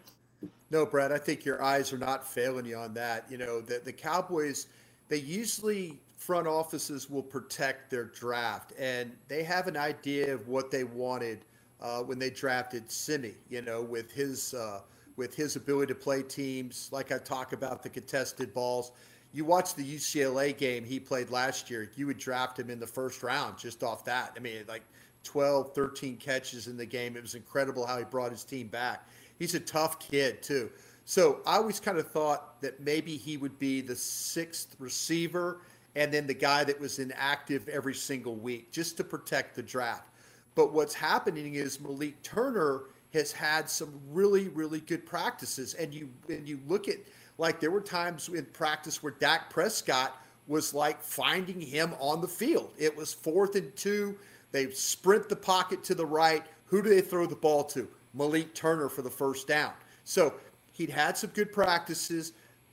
No, 0.71 0.87
Brad, 0.87 1.13
I 1.13 1.19
think 1.19 1.45
your 1.45 1.63
eyes 1.63 1.93
are 1.93 1.99
not 1.99 2.27
failing 2.27 2.65
you 2.65 2.77
on 2.79 2.95
that. 2.95 3.27
You 3.31 3.37
know, 3.37 3.61
the, 3.61 3.83
the 3.85 3.93
Cowboys, 3.93 4.69
they 5.09 5.19
usually 5.19 6.01
front 6.17 6.47
offices 6.47 7.11
will 7.11 7.23
protect 7.23 7.91
their 7.91 8.05
draft, 8.05 8.73
and 8.79 9.13
they 9.29 9.43
have 9.43 9.67
an 9.67 9.77
idea 9.77 10.33
of 10.33 10.49
what 10.49 10.71
they 10.71 10.85
wanted 10.85 11.45
uh, 11.81 12.01
when 12.01 12.19
they 12.19 12.31
drafted 12.31 12.91
Simi. 12.91 13.35
You 13.51 13.61
know, 13.61 13.83
with 13.83 14.11
his 14.11 14.55
uh, 14.55 14.81
with 15.17 15.35
his 15.35 15.57
ability 15.57 15.93
to 15.93 15.99
play 15.99 16.23
teams, 16.23 16.89
like 16.93 17.13
I 17.13 17.19
talk 17.19 17.53
about 17.53 17.83
the 17.83 17.89
contested 17.89 18.55
balls. 18.55 18.93
You 19.33 19.45
watch 19.45 19.75
the 19.75 19.85
UCLA 19.85 20.57
game 20.57 20.85
he 20.85 21.01
played 21.01 21.31
last 21.31 21.71
year. 21.71 21.91
You 21.97 22.07
would 22.07 22.19
draft 22.19 22.59
him 22.59 22.71
in 22.71 22.79
the 22.79 22.87
first 22.87 23.23
round 23.23 23.59
just 23.59 23.83
off 23.83 24.05
that. 24.05 24.33
I 24.37 24.41
mean, 24.41 24.65
like 24.69 24.83
12, 25.25 25.75
13 25.75 26.17
catches 26.17 26.67
in 26.67 26.77
the 26.77 26.87
game. 26.87 27.17
It 27.17 27.23
was 27.23 27.35
incredible 27.35 27.87
how 27.87 27.99
he 27.99 28.05
brought 28.05 28.31
his 28.31 28.45
team 28.45 28.69
back. 28.69 29.07
He's 29.39 29.55
a 29.55 29.61
tough 29.61 29.99
kid 29.99 30.43
too. 30.43 30.71
So 31.05 31.41
I 31.47 31.57
always 31.57 31.81
kind 31.81 31.99
of 31.99 32.11
thought 32.11 32.61
that 32.63 32.81
maybe 32.81 33.17
he 33.17 33.37
would 33.37 33.59
be 33.59 33.81
the 33.81 33.97
sixth 33.97 34.77
receiver 34.79 35.61
and 35.95 36.13
then 36.13 36.27
the 36.27 36.35
guy 36.35 36.65
that 36.65 36.79
was 36.81 36.99
inactive 36.99 37.69
every 37.69 37.95
single 37.95 38.37
week 38.37 38.73
just 38.73 38.97
to 38.99 39.05
protect 39.05 39.55
the 39.55 39.63
draft. 39.63 40.09
But 40.55 40.73
what's 40.73 40.95
happening 40.95 41.55
is 41.55 41.81
Malik 41.81 42.23
Turner 42.23 42.83
has 43.13 43.33
had 43.33 43.69
some 43.69 43.93
really, 44.11 44.49
really 44.49 44.81
good 44.81 45.05
practices. 45.07 45.75
And 45.75 45.93
you 45.93 46.09
and 46.29 46.49
you 46.49 46.61
look 46.67 46.89
at 46.89 46.97
like 47.39 47.61
there 47.61 47.71
were 47.71 47.81
times 47.81 48.29
in 48.29 48.45
practice 48.47 49.03
where 49.03 49.13
Dak 49.13 49.51
Prescott 49.51 50.17
was 50.47 50.75
like 50.75 51.01
finding 51.01 51.61
him 51.61 51.95
on 52.01 52.21
the 52.21 52.29
field. 52.29 52.73
It 52.79 52.97
was 52.97 53.13
fourth 53.13 53.55
and 53.55 53.75
two. 53.77 54.17
They 54.51 54.71
sprint 54.71 55.29
the 55.29 55.37
pocket 55.37 55.83
to 55.85 55.95
the 55.95 56.07
right. 56.07 56.45
Who 56.67 56.83
do 56.83 56.91
they 56.91 57.01
throw 57.01 57.27
the 57.27 57.37
ball 57.37 57.65
to? 57.65 57.89
Malik 58.15 58.55
Turner 58.55 58.89
for 58.89 59.03
the 59.03 59.11
first 59.11 59.47
down. 59.47 59.73
So 60.05 60.35
he'd 60.73 60.91
had 60.91 61.17
some 61.17 61.31
good 61.31 61.53
practices 61.53 62.33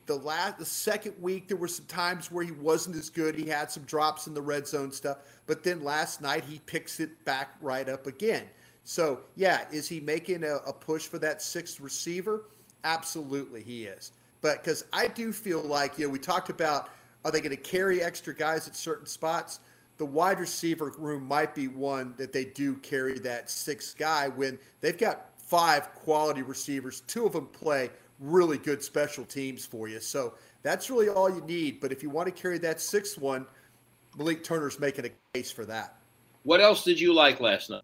the 0.10 0.16
last 0.16 0.58
the 0.58 0.66
second 0.66 1.14
week 1.22 1.48
there 1.48 1.56
were 1.56 1.68
some 1.68 1.86
times 1.86 2.32
where 2.32 2.44
he 2.44 2.52
wasn't 2.52 2.96
as 2.96 3.12
good 3.12 3.36
he 3.36 3.46
had 3.46 3.70
some 3.70 3.84
drops 3.84 4.26
in 4.26 4.34
the 4.34 4.42
red 4.42 4.68
zone 4.68 4.92
stuff 4.92 5.20
but 5.46 5.64
then 5.64 5.84
last 5.84 6.20
night 6.20 6.44
he 6.44 6.60
picks 6.66 7.00
it 7.00 7.24
back 7.26 7.50
right 7.62 7.88
up 7.88 8.08
again 8.08 8.42
so 8.90 9.20
yeah 9.36 9.66
is 9.72 9.88
he 9.88 10.00
making 10.00 10.44
a, 10.44 10.56
a 10.68 10.74
push 10.74 11.06
for 11.06 11.20
that 11.20 11.42
sixth 11.42 11.80
receiver 11.80 12.46
absolutely 12.84 13.62
he 13.62 13.86
is 13.86 14.12
but 14.42 14.64
because 14.64 14.86
i 14.94 15.08
do 15.08 15.32
feel 15.32 15.62
like 15.62 15.98
you 16.00 16.06
know 16.06 16.12
we 16.12 16.18
talked 16.18 16.50
about 16.50 16.90
are 17.26 17.32
they 17.32 17.42
going 17.42 17.56
to 17.56 17.62
carry 17.62 18.02
extra 18.02 18.34
guys 18.34 18.68
at 18.68 18.76
certain 18.76 19.06
spots 19.06 19.60
the 19.98 20.06
wide 20.06 20.40
receiver 20.40 20.94
room 20.98 21.26
might 21.26 21.54
be 21.54 21.68
one 21.68 22.14
that 22.18 22.32
they 22.32 22.46
do 22.46 22.76
carry 22.78 23.20
that 23.20 23.50
sixth 23.50 23.98
guy 23.98 24.30
when 24.30 24.58
they've 24.82 24.98
got 24.98 25.28
five 25.38 25.94
quality 25.94 26.42
receivers 26.42 27.02
two 27.02 27.26
of 27.26 27.34
them 27.34 27.46
play 27.48 27.90
really 28.20 28.58
good 28.58 28.84
special 28.84 29.26
teams 29.26 29.66
for 29.66 29.88
you. 29.88 30.00
So 30.00 30.34
that's 30.62 30.90
really 30.90 31.10
all 31.10 31.30
you 31.30 31.42
need. 31.42 31.80
But 31.80 31.92
if 31.92 32.04
you 32.04 32.10
want 32.10 32.34
to 32.34 32.42
carry 32.42 32.58
that 32.60 32.82
sixth 32.82 33.18
one, 33.18 33.46
Malik 34.18 34.44
Turner's 34.44 34.80
making 34.80 35.06
a 35.06 35.10
case 35.34 35.52
for 35.52 35.66
that. 35.66 35.96
What 36.44 36.62
else 36.62 36.84
did 36.84 37.00
you 37.00 37.14
like 37.14 37.40
last 37.40 37.70
night? 37.70 37.82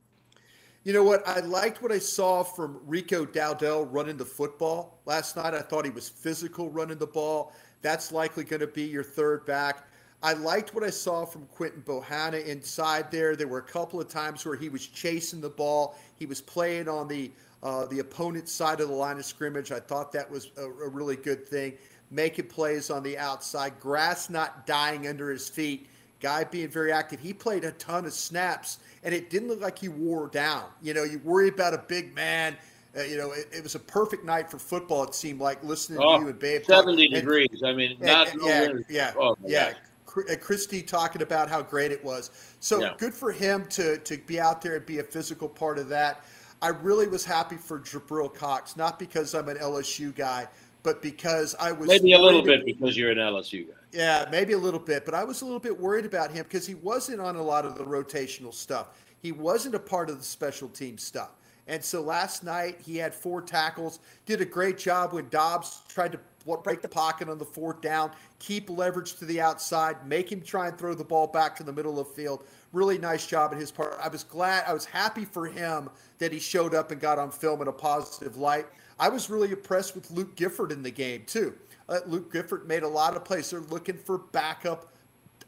You 0.85 0.93
know 0.93 1.03
what? 1.03 1.27
I 1.27 1.39
liked 1.39 1.81
what 1.81 1.91
I 1.91 1.97
saw 1.97 2.43
from 2.43 2.79
Rico 2.85 3.25
Dowdle 3.25 3.87
running 3.89 4.17
the 4.17 4.25
football 4.25 4.99
last 5.07 5.35
night. 5.35 5.55
I 5.55 5.61
thought 5.61 5.83
he 5.83 5.89
was 5.89 6.07
physical 6.07 6.69
running 6.69 6.99
the 6.99 7.07
ball. 7.07 7.53
That's 7.81 8.11
likely 8.11 8.43
going 8.43 8.59
to 8.59 8.67
be 8.67 8.83
your 8.83 9.03
third 9.03 9.47
back. 9.47 9.87
I 10.21 10.33
liked 10.33 10.75
what 10.75 10.83
I 10.83 10.91
saw 10.91 11.25
from 11.25 11.47
Quinton 11.47 11.81
Bohanna 11.81 12.45
inside 12.45 13.09
there. 13.09 13.35
There 13.35 13.47
were 13.47 13.57
a 13.57 13.63
couple 13.63 13.99
of 13.99 14.07
times 14.09 14.45
where 14.45 14.55
he 14.55 14.69
was 14.69 14.85
chasing 14.85 15.41
the 15.41 15.49
ball. 15.49 15.97
He 16.17 16.27
was 16.27 16.39
playing 16.39 16.87
on 16.87 17.07
the 17.07 17.31
uh, 17.63 17.87
the 17.87 17.97
opponent's 17.97 18.51
side 18.51 18.79
of 18.79 18.87
the 18.87 18.93
line 18.93 19.17
of 19.17 19.25
scrimmage. 19.25 19.71
I 19.71 19.79
thought 19.79 20.11
that 20.11 20.29
was 20.29 20.51
a, 20.55 20.65
a 20.65 20.87
really 20.87 21.15
good 21.15 21.47
thing. 21.47 21.73
Making 22.11 22.45
plays 22.45 22.91
on 22.91 23.01
the 23.01 23.17
outside, 23.17 23.79
grass 23.79 24.29
not 24.29 24.67
dying 24.67 25.07
under 25.07 25.31
his 25.31 25.49
feet. 25.49 25.89
Guy 26.19 26.43
being 26.43 26.69
very 26.69 26.91
active. 26.91 27.19
He 27.19 27.33
played 27.33 27.63
a 27.63 27.71
ton 27.73 28.05
of 28.05 28.13
snaps 28.13 28.79
and 29.03 29.13
it 29.13 29.29
didn't 29.29 29.49
look 29.49 29.61
like 29.61 29.77
he 29.77 29.89
wore 29.89 30.27
down. 30.27 30.65
You 30.81 30.93
know, 30.93 31.03
you 31.03 31.19
worry 31.19 31.49
about 31.49 31.73
a 31.73 31.83
big 31.87 32.15
man. 32.15 32.55
Uh, 32.97 33.01
you 33.01 33.17
know, 33.17 33.31
it, 33.31 33.47
it, 33.51 33.61
was 33.61 33.75
a 33.75 33.79
perfect 33.79 34.23
night 34.23 34.49
for 34.49 34.57
football. 34.57 35.03
It 35.03 35.13
seemed 35.13 35.41
like 35.41 35.61
listening 35.63 35.99
oh, 36.01 36.17
to 36.17 36.23
you 36.23 36.29
and 36.29 36.39
Babe. 36.39 36.63
70 36.63 37.09
degrees. 37.09 37.61
I 37.63 37.73
mean, 37.73 37.97
not 37.99 38.31
and, 38.31 38.41
yeah, 38.41 38.73
yeah, 38.89 39.13
oh, 39.19 39.37
yeah. 39.45 39.73
Uh, 40.07 40.21
Kristi 40.35 40.85
talking 40.85 41.21
about 41.21 41.49
how 41.49 41.61
great 41.61 41.91
it 41.91 42.03
was. 42.03 42.31
So 42.61 42.79
yeah. 42.79 42.93
good 42.97 43.13
for 43.13 43.33
him 43.33 43.65
to 43.71 43.97
to 43.97 44.17
be 44.19 44.39
out 44.39 44.61
there 44.61 44.77
and 44.77 44.85
be 44.85 44.99
a 44.99 45.03
physical 45.03 45.49
part 45.49 45.77
of 45.77 45.89
that. 45.89 46.23
I 46.61 46.69
really 46.69 47.07
was 47.07 47.25
happy 47.25 47.57
for 47.57 47.79
Jabril 47.79 48.33
Cox, 48.33 48.77
not 48.77 48.97
because 48.97 49.35
I'm 49.35 49.49
an 49.49 49.57
LSU 49.57 50.15
guy, 50.15 50.47
but 50.85 51.01
because 51.01 51.55
I 51.59 51.71
was 51.71 51.89
maybe 51.89 52.13
a 52.13 52.19
little 52.19 52.43
bit 52.43 52.63
because 52.63 52.95
you're 52.95 53.09
an 53.09 53.17
LSU 53.17 53.67
guy. 53.67 53.73
Yeah, 53.91 54.25
maybe 54.31 54.53
a 54.53 54.57
little 54.57 54.79
bit, 54.79 55.03
but 55.03 55.15
I 55.15 55.23
was 55.23 55.41
a 55.41 55.45
little 55.45 55.59
bit 55.59 55.77
worried 55.77 56.05
about 56.05 56.31
him 56.31 56.43
because 56.43 56.67
he 56.67 56.75
wasn't 56.75 57.19
on 57.19 57.35
a 57.35 57.41
lot 57.41 57.65
of 57.65 57.75
the 57.75 57.83
rotational 57.83 58.53
stuff. 58.53 58.89
He 59.19 59.31
wasn't 59.31 59.73
a 59.73 59.79
part 59.79 60.11
of 60.11 60.19
the 60.19 60.23
special 60.23 60.69
team 60.69 60.99
stuff. 60.99 61.31
And 61.67 61.83
so 61.83 62.01
last 62.01 62.43
night 62.43 62.79
he 62.85 62.97
had 62.97 63.15
four 63.15 63.41
tackles, 63.41 63.99
did 64.27 64.41
a 64.41 64.45
great 64.45 64.77
job 64.77 65.13
when 65.13 65.27
Dobbs 65.29 65.81
tried 65.89 66.11
to 66.11 66.19
break 66.63 66.83
the 66.83 66.87
pocket 66.87 67.27
on 67.27 67.39
the 67.39 67.45
fourth 67.45 67.81
down, 67.81 68.11
keep 68.37 68.69
leverage 68.69 69.15
to 69.15 69.25
the 69.25 69.41
outside, 69.41 70.05
make 70.05 70.31
him 70.31 70.41
try 70.41 70.67
and 70.67 70.77
throw 70.77 70.93
the 70.93 71.03
ball 71.03 71.25
back 71.25 71.55
to 71.55 71.63
the 71.63 71.73
middle 71.73 71.99
of 71.99 72.07
the 72.07 72.13
field. 72.13 72.43
Really 72.73 72.99
nice 72.99 73.25
job 73.25 73.51
at 73.51 73.59
his 73.59 73.71
part. 73.71 73.97
I 73.99 74.07
was 74.07 74.23
glad, 74.23 74.65
I 74.67 74.73
was 74.73 74.85
happy 74.85 75.25
for 75.25 75.47
him 75.47 75.89
that 76.19 76.31
he 76.31 76.37
showed 76.37 76.75
up 76.75 76.91
and 76.91 77.01
got 77.01 77.17
on 77.17 77.31
film 77.31 77.63
in 77.63 77.67
a 77.67 77.73
positive 77.73 78.37
light. 78.37 78.67
I 78.99 79.09
was 79.09 79.29
really 79.29 79.51
impressed 79.51 79.95
with 79.95 80.09
Luke 80.11 80.35
Gifford 80.35 80.71
in 80.71 80.83
the 80.83 80.91
game, 80.91 81.23
too. 81.25 81.53
Uh, 81.87 81.99
Luke 82.05 82.31
Gifford 82.31 82.67
made 82.67 82.83
a 82.83 82.87
lot 82.87 83.15
of 83.15 83.25
plays. 83.25 83.49
They're 83.49 83.59
looking 83.59 83.97
for 83.97 84.17
backup 84.17 84.93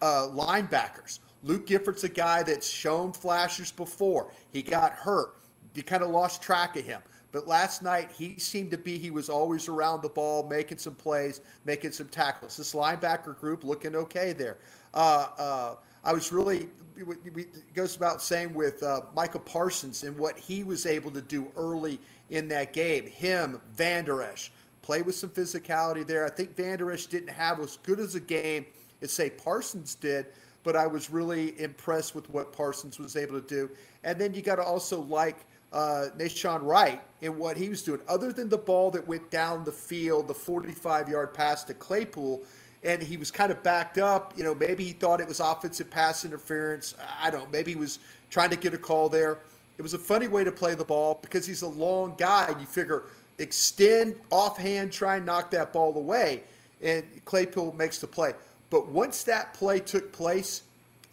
uh, 0.01 0.27
linebackers. 0.31 1.19
Luke 1.43 1.65
Gifford's 1.65 2.03
a 2.03 2.09
guy 2.09 2.43
that's 2.43 2.67
shown 2.67 3.13
flashes 3.13 3.71
before. 3.71 4.31
He 4.51 4.61
got 4.61 4.91
hurt. 4.91 5.35
You 5.73 5.83
kind 5.83 6.03
of 6.03 6.09
lost 6.09 6.41
track 6.41 6.75
of 6.75 6.85
him. 6.85 7.01
But 7.31 7.47
last 7.47 7.83
night, 7.83 8.09
he 8.17 8.37
seemed 8.39 8.71
to 8.71 8.77
be, 8.77 8.97
he 8.97 9.11
was 9.11 9.29
always 9.29 9.67
around 9.67 10.01
the 10.01 10.09
ball, 10.09 10.47
making 10.47 10.77
some 10.79 10.95
plays, 10.95 11.41
making 11.65 11.91
some 11.91 12.07
tackles. 12.07 12.57
This 12.57 12.73
linebacker 12.73 13.37
group 13.37 13.63
looking 13.63 13.95
okay 13.95 14.33
there. 14.33 14.57
Uh, 14.93 15.27
uh, 15.37 15.75
I 16.03 16.13
was 16.13 16.31
really, 16.31 16.69
it 16.97 17.73
goes 17.73 17.95
about 17.95 18.21
saying 18.21 18.53
with 18.53 18.81
uh, 18.81 19.01
Micah 19.15 19.39
Parsons 19.39 20.03
and 20.03 20.17
what 20.17 20.37
he 20.37 20.63
was 20.63 20.85
able 20.85 21.11
to 21.11 21.21
do 21.21 21.51
early 21.55 21.99
in 22.29 22.47
that 22.49 22.73
game. 22.73 23.05
Him, 23.05 23.61
Vander 23.73 24.21
Esch, 24.21 24.51
play 24.81 25.01
with 25.01 25.15
some 25.15 25.29
physicality 25.29 26.05
there. 26.05 26.25
I 26.25 26.29
think 26.29 26.55
Vander 26.55 26.91
Esch 26.91 27.05
didn't 27.05 27.29
have 27.29 27.59
as 27.59 27.77
good 27.83 27.99
as 27.99 28.15
a 28.15 28.19
game 28.19 28.65
as, 29.01 29.11
say, 29.11 29.29
Parsons 29.29 29.95
did, 29.95 30.27
but 30.63 30.75
I 30.75 30.87
was 30.87 31.09
really 31.09 31.59
impressed 31.61 32.15
with 32.15 32.29
what 32.29 32.51
Parsons 32.51 32.99
was 32.99 33.15
able 33.15 33.39
to 33.39 33.47
do. 33.47 33.69
And 34.03 34.19
then 34.19 34.33
you 34.33 34.41
got 34.41 34.55
to 34.55 34.63
also 34.63 35.01
like 35.01 35.45
uh, 35.73 36.07
Nahshon 36.17 36.63
Wright 36.63 37.01
in 37.21 37.37
what 37.37 37.57
he 37.57 37.69
was 37.69 37.83
doing. 37.83 37.99
Other 38.07 38.31
than 38.31 38.49
the 38.49 38.57
ball 38.57 38.91
that 38.91 39.07
went 39.07 39.29
down 39.29 39.63
the 39.63 39.71
field, 39.71 40.27
the 40.27 40.33
45 40.33 41.09
yard 41.09 41.33
pass 41.33 41.63
to 41.65 41.73
Claypool, 41.73 42.43
and 42.83 43.01
he 43.01 43.17
was 43.17 43.31
kind 43.31 43.51
of 43.51 43.61
backed 43.63 43.97
up. 43.97 44.33
You 44.37 44.43
know, 44.43 44.55
maybe 44.55 44.83
he 44.83 44.93
thought 44.93 45.19
it 45.19 45.27
was 45.27 45.39
offensive 45.39 45.89
pass 45.89 46.23
interference. 46.25 46.95
I 47.21 47.29
don't 47.29 47.43
know. 47.43 47.49
Maybe 47.51 47.71
he 47.71 47.77
was 47.77 47.99
trying 48.29 48.49
to 48.51 48.55
get 48.55 48.73
a 48.73 48.77
call 48.77 49.09
there. 49.09 49.39
It 49.77 49.81
was 49.81 49.93
a 49.93 49.99
funny 49.99 50.27
way 50.27 50.43
to 50.43 50.51
play 50.51 50.75
the 50.75 50.85
ball 50.85 51.19
because 51.21 51.45
he's 51.45 51.61
a 51.61 51.67
long 51.67 52.15
guy, 52.17 52.47
and 52.49 52.59
you 52.59 52.65
figure 52.65 53.03
extend 53.39 54.15
offhand, 54.31 54.91
try 54.91 55.17
and 55.17 55.25
knock 55.25 55.51
that 55.51 55.71
ball 55.71 55.95
away, 55.95 56.43
and 56.81 57.03
Claypool 57.25 57.73
makes 57.73 57.99
the 57.99 58.07
play. 58.07 58.33
But 58.69 58.87
once 58.89 59.23
that 59.23 59.53
play 59.53 59.79
took 59.79 60.11
place, 60.11 60.63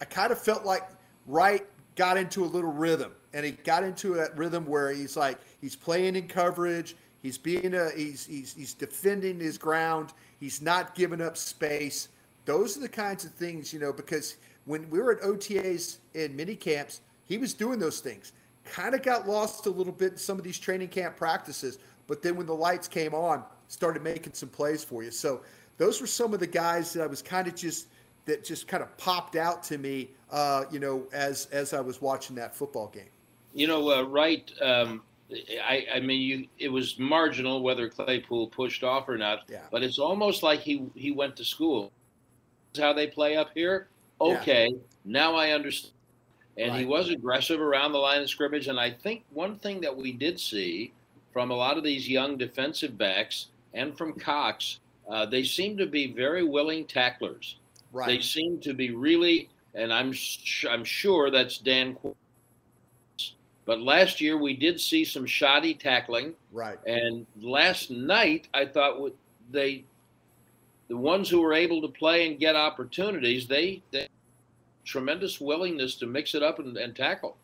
I 0.01 0.05
kind 0.05 0.31
of 0.31 0.39
felt 0.39 0.65
like 0.65 0.83
Wright 1.27 1.65
got 1.95 2.17
into 2.17 2.43
a 2.43 2.47
little 2.47 2.71
rhythm, 2.71 3.11
and 3.33 3.45
he 3.45 3.51
got 3.51 3.83
into 3.83 4.15
that 4.15 4.37
rhythm 4.37 4.65
where 4.65 4.91
he's 4.91 5.15
like 5.15 5.37
he's 5.61 5.75
playing 5.75 6.15
in 6.15 6.27
coverage, 6.27 6.95
he's 7.21 7.37
being 7.37 7.73
a 7.73 7.91
he's 7.91 8.25
he's 8.25 8.53
he's 8.53 8.73
defending 8.73 9.39
his 9.39 9.57
ground, 9.57 10.13
he's 10.39 10.61
not 10.61 10.95
giving 10.95 11.21
up 11.21 11.37
space. 11.37 12.09
Those 12.45 12.77
are 12.77 12.81
the 12.81 12.89
kinds 12.89 13.25
of 13.25 13.31
things, 13.31 13.73
you 13.73 13.79
know, 13.79 13.93
because 13.93 14.35
when 14.65 14.89
we 14.89 14.99
were 14.99 15.13
at 15.13 15.21
OTAs 15.21 15.97
and 16.13 16.35
mini 16.35 16.55
camps, 16.55 17.01
he 17.25 17.37
was 17.37 17.53
doing 17.53 17.79
those 17.79 18.01
things. 18.01 18.33
Kind 18.65 18.95
of 18.95 19.03
got 19.03 19.27
lost 19.27 19.65
a 19.67 19.69
little 19.69 19.93
bit 19.93 20.13
in 20.13 20.17
some 20.17 20.37
of 20.37 20.43
these 20.43 20.59
training 20.59 20.89
camp 20.89 21.15
practices, 21.15 21.79
but 22.07 22.21
then 22.21 22.35
when 22.35 22.47
the 22.47 22.55
lights 22.55 22.87
came 22.87 23.13
on, 23.13 23.43
started 23.67 24.03
making 24.03 24.33
some 24.33 24.49
plays 24.49 24.83
for 24.83 25.03
you. 25.03 25.11
So 25.11 25.41
those 25.77 26.01
were 26.01 26.07
some 26.07 26.33
of 26.33 26.39
the 26.39 26.47
guys 26.47 26.93
that 26.93 27.03
I 27.03 27.07
was 27.07 27.21
kind 27.21 27.47
of 27.47 27.55
just 27.55 27.87
that 28.25 28.43
just 28.43 28.67
kind 28.67 28.81
of 28.81 28.95
popped 28.97 29.35
out 29.35 29.63
to 29.63 29.77
me, 29.77 30.09
uh, 30.31 30.65
you 30.71 30.79
know, 30.79 31.07
as 31.13 31.45
as 31.47 31.73
I 31.73 31.81
was 31.81 32.01
watching 32.01 32.35
that 32.37 32.55
football 32.55 32.87
game. 32.87 33.09
You 33.53 33.67
know, 33.67 33.89
uh, 33.91 34.03
right. 34.03 34.51
Um, 34.61 35.01
I, 35.31 35.85
I 35.95 35.99
mean, 35.99 36.21
you, 36.21 36.47
it 36.59 36.69
was 36.69 36.99
marginal 36.99 37.61
whether 37.61 37.89
Claypool 37.89 38.47
pushed 38.47 38.83
off 38.83 39.09
or 39.09 39.17
not, 39.17 39.43
yeah. 39.49 39.61
but 39.71 39.81
it's 39.83 39.99
almost 39.99 40.43
like 40.43 40.59
he 40.59 40.85
he 40.95 41.11
went 41.11 41.35
to 41.37 41.45
school. 41.45 41.91
Is 42.73 42.81
how 42.81 42.93
they 42.93 43.07
play 43.07 43.37
up 43.37 43.49
here. 43.53 43.87
Okay, 44.19 44.67
yeah. 44.71 44.77
now 45.05 45.35
I 45.35 45.51
understand. 45.51 45.93
And 46.57 46.71
right. 46.71 46.79
he 46.79 46.85
was 46.85 47.09
aggressive 47.09 47.59
around 47.59 47.91
the 47.91 47.97
line 47.97 48.21
of 48.21 48.29
scrimmage. 48.29 48.67
And 48.67 48.79
I 48.79 48.91
think 48.91 49.23
one 49.31 49.57
thing 49.57 49.81
that 49.81 49.95
we 49.95 50.13
did 50.13 50.39
see 50.39 50.93
from 51.33 51.51
a 51.51 51.55
lot 51.55 51.77
of 51.77 51.83
these 51.83 52.07
young 52.07 52.37
defensive 52.37 52.97
backs 52.97 53.47
and 53.73 53.97
from 53.97 54.13
Cox, 54.13 54.79
uh, 55.09 55.25
they 55.25 55.43
seem 55.43 55.77
to 55.77 55.85
be 55.85 56.13
very 56.13 56.43
willing 56.43 56.85
tacklers. 56.85 57.57
Right. 57.91 58.07
They 58.07 58.19
seem 58.21 58.59
to 58.61 58.73
be 58.73 58.91
really, 58.91 59.49
and 59.73 59.93
I'm 59.93 60.13
sh- 60.13 60.65
I'm 60.69 60.83
sure 60.83 61.29
that's 61.29 61.57
Dan. 61.57 61.97
But 63.65 63.81
last 63.81 64.21
year 64.21 64.37
we 64.37 64.55
did 64.55 64.79
see 64.79 65.03
some 65.03 65.25
shoddy 65.25 65.73
tackling. 65.73 66.35
Right. 66.53 66.77
And 66.85 67.25
last 67.41 67.91
night 67.91 68.47
I 68.53 68.65
thought 68.65 69.13
they, 69.51 69.83
the 70.87 70.97
ones 70.97 71.29
who 71.29 71.41
were 71.41 71.53
able 71.53 71.81
to 71.81 71.87
play 71.87 72.27
and 72.27 72.39
get 72.39 72.55
opportunities, 72.55 73.47
they, 73.47 73.81
they 73.91 74.07
tremendous 74.85 75.41
willingness 75.41 75.95
to 75.95 76.05
mix 76.05 76.35
it 76.35 76.43
up 76.43 76.59
and, 76.59 76.77
and 76.77 76.95
tackle. 76.95 77.35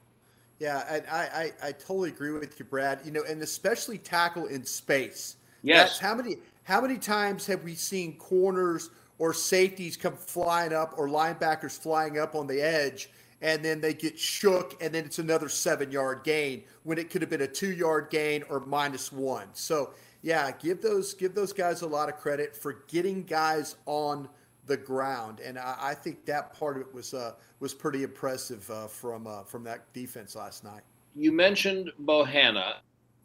Yeah, 0.59 0.85
and 0.89 1.03
I, 1.11 1.51
I, 1.61 1.67
I 1.69 1.71
totally 1.71 2.09
agree 2.09 2.31
with 2.31 2.59
you, 2.59 2.65
Brad. 2.65 2.99
You 3.03 3.11
know, 3.11 3.23
and 3.27 3.41
especially 3.41 3.97
tackle 3.97 4.45
in 4.45 4.63
space. 4.63 5.37
Yes. 5.63 5.89
That's 5.89 5.99
how 5.99 6.15
many 6.15 6.37
how 6.63 6.81
many 6.81 6.97
times 6.97 7.45
have 7.47 7.63
we 7.63 7.75
seen 7.75 8.15
corners 8.17 8.91
or 9.17 9.33
safeties 9.33 9.97
come 9.97 10.15
flying 10.15 10.73
up 10.73 10.93
or 10.97 11.07
linebackers 11.07 11.77
flying 11.77 12.19
up 12.19 12.35
on 12.35 12.47
the 12.47 12.61
edge 12.61 13.09
and 13.41 13.65
then 13.65 13.81
they 13.81 13.93
get 13.93 14.17
shook 14.17 14.81
and 14.81 14.93
then 14.93 15.05
it's 15.05 15.19
another 15.19 15.49
seven 15.49 15.91
yard 15.91 16.21
gain 16.23 16.63
when 16.83 16.97
it 16.97 17.09
could 17.09 17.21
have 17.21 17.29
been 17.29 17.41
a 17.41 17.47
two 17.47 17.71
yard 17.71 18.09
gain 18.09 18.43
or 18.49 18.59
minus 18.61 19.11
one 19.11 19.47
so 19.53 19.91
yeah 20.21 20.51
give 20.51 20.81
those 20.81 21.13
give 21.13 21.33
those 21.33 21.53
guys 21.53 21.81
a 21.81 21.87
lot 21.87 22.09
of 22.09 22.17
credit 22.17 22.55
for 22.55 22.83
getting 22.87 23.23
guys 23.23 23.75
on 23.85 24.27
the 24.67 24.77
ground 24.77 25.39
and 25.39 25.57
i, 25.57 25.75
I 25.79 25.93
think 25.93 26.25
that 26.25 26.53
part 26.57 26.77
of 26.77 26.83
it 26.83 26.93
was 26.93 27.13
uh, 27.13 27.33
was 27.59 27.73
pretty 27.73 28.03
impressive 28.03 28.69
uh, 28.69 28.87
from 28.87 29.27
uh, 29.27 29.43
from 29.43 29.63
that 29.63 29.91
defense 29.93 30.35
last 30.35 30.63
night 30.63 30.83
you 31.15 31.31
mentioned 31.31 31.91
bohanna 32.03 32.75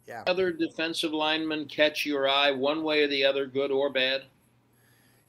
yeah 0.07 0.23
other 0.27 0.51
defensive 0.51 1.13
linemen 1.13 1.65
catch 1.65 2.05
your 2.05 2.27
eye 2.27 2.51
one 2.51 2.83
way 2.83 3.03
or 3.03 3.07
the 3.07 3.23
other 3.23 3.45
good 3.45 3.71
or 3.71 3.91
bad 3.91 4.23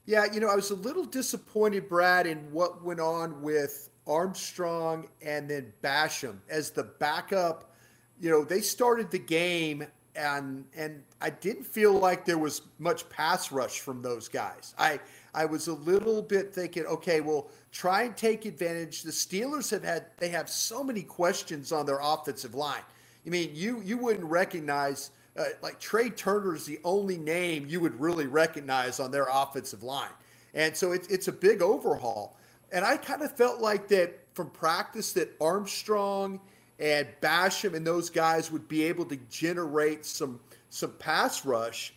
yeah, 0.09 0.25
you 0.33 0.39
know, 0.39 0.47
I 0.49 0.55
was 0.55 0.71
a 0.71 0.75
little 0.75 1.05
disappointed, 1.05 1.87
Brad, 1.87 2.25
in 2.25 2.51
what 2.51 2.83
went 2.83 2.99
on 2.99 3.43
with 3.43 3.91
Armstrong 4.07 5.07
and 5.21 5.47
then 5.47 5.71
Basham 5.83 6.37
as 6.49 6.71
the 6.71 6.81
backup. 6.83 7.75
You 8.19 8.31
know, 8.31 8.43
they 8.43 8.61
started 8.61 9.11
the 9.11 9.19
game 9.19 9.85
and 10.15 10.65
and 10.75 11.03
I 11.21 11.29
didn't 11.29 11.63
feel 11.65 11.93
like 11.93 12.25
there 12.25 12.39
was 12.39 12.63
much 12.79 13.07
pass 13.09 13.51
rush 13.51 13.81
from 13.81 14.01
those 14.01 14.27
guys. 14.27 14.73
I 14.79 14.99
I 15.33 15.45
was 15.45 15.67
a 15.67 15.73
little 15.73 16.21
bit 16.21 16.53
thinking, 16.53 16.85
okay, 16.85 17.21
well, 17.21 17.49
try 17.71 18.03
and 18.03 18.17
take 18.17 18.45
advantage. 18.45 19.03
The 19.03 19.11
Steelers 19.11 19.69
have 19.71 19.83
had 19.83 20.07
they 20.17 20.29
have 20.29 20.49
so 20.49 20.83
many 20.83 21.03
questions 21.03 21.71
on 21.71 21.85
their 21.85 21.99
offensive 22.01 22.55
line. 22.55 22.81
I 23.25 23.29
mean, 23.29 23.51
you 23.53 23.81
you 23.81 23.97
wouldn't 23.97 24.25
recognize 24.25 25.11
uh, 25.37 25.45
like 25.61 25.79
Trai 25.79 26.15
Turner 26.15 26.55
is 26.55 26.65
the 26.65 26.79
only 26.83 27.17
name 27.17 27.65
you 27.67 27.79
would 27.79 27.99
really 27.99 28.27
recognize 28.27 28.99
on 28.99 29.11
their 29.11 29.27
offensive 29.31 29.83
line. 29.83 30.09
And 30.53 30.75
so 30.75 30.91
it's 30.91 31.07
it's 31.07 31.27
a 31.27 31.31
big 31.31 31.61
overhaul. 31.61 32.37
And 32.71 32.85
I 32.85 32.97
kind 32.97 33.21
of 33.21 33.35
felt 33.35 33.59
like 33.59 33.87
that 33.89 34.19
from 34.33 34.49
practice 34.49 35.13
that 35.13 35.35
Armstrong 35.41 36.39
and 36.79 37.07
Basham 37.21 37.73
and 37.73 37.85
those 37.85 38.09
guys 38.09 38.51
would 38.51 38.67
be 38.67 38.83
able 38.83 39.05
to 39.05 39.17
generate 39.29 40.05
some 40.05 40.39
some 40.69 40.93
pass 40.99 41.45
rush, 41.45 41.93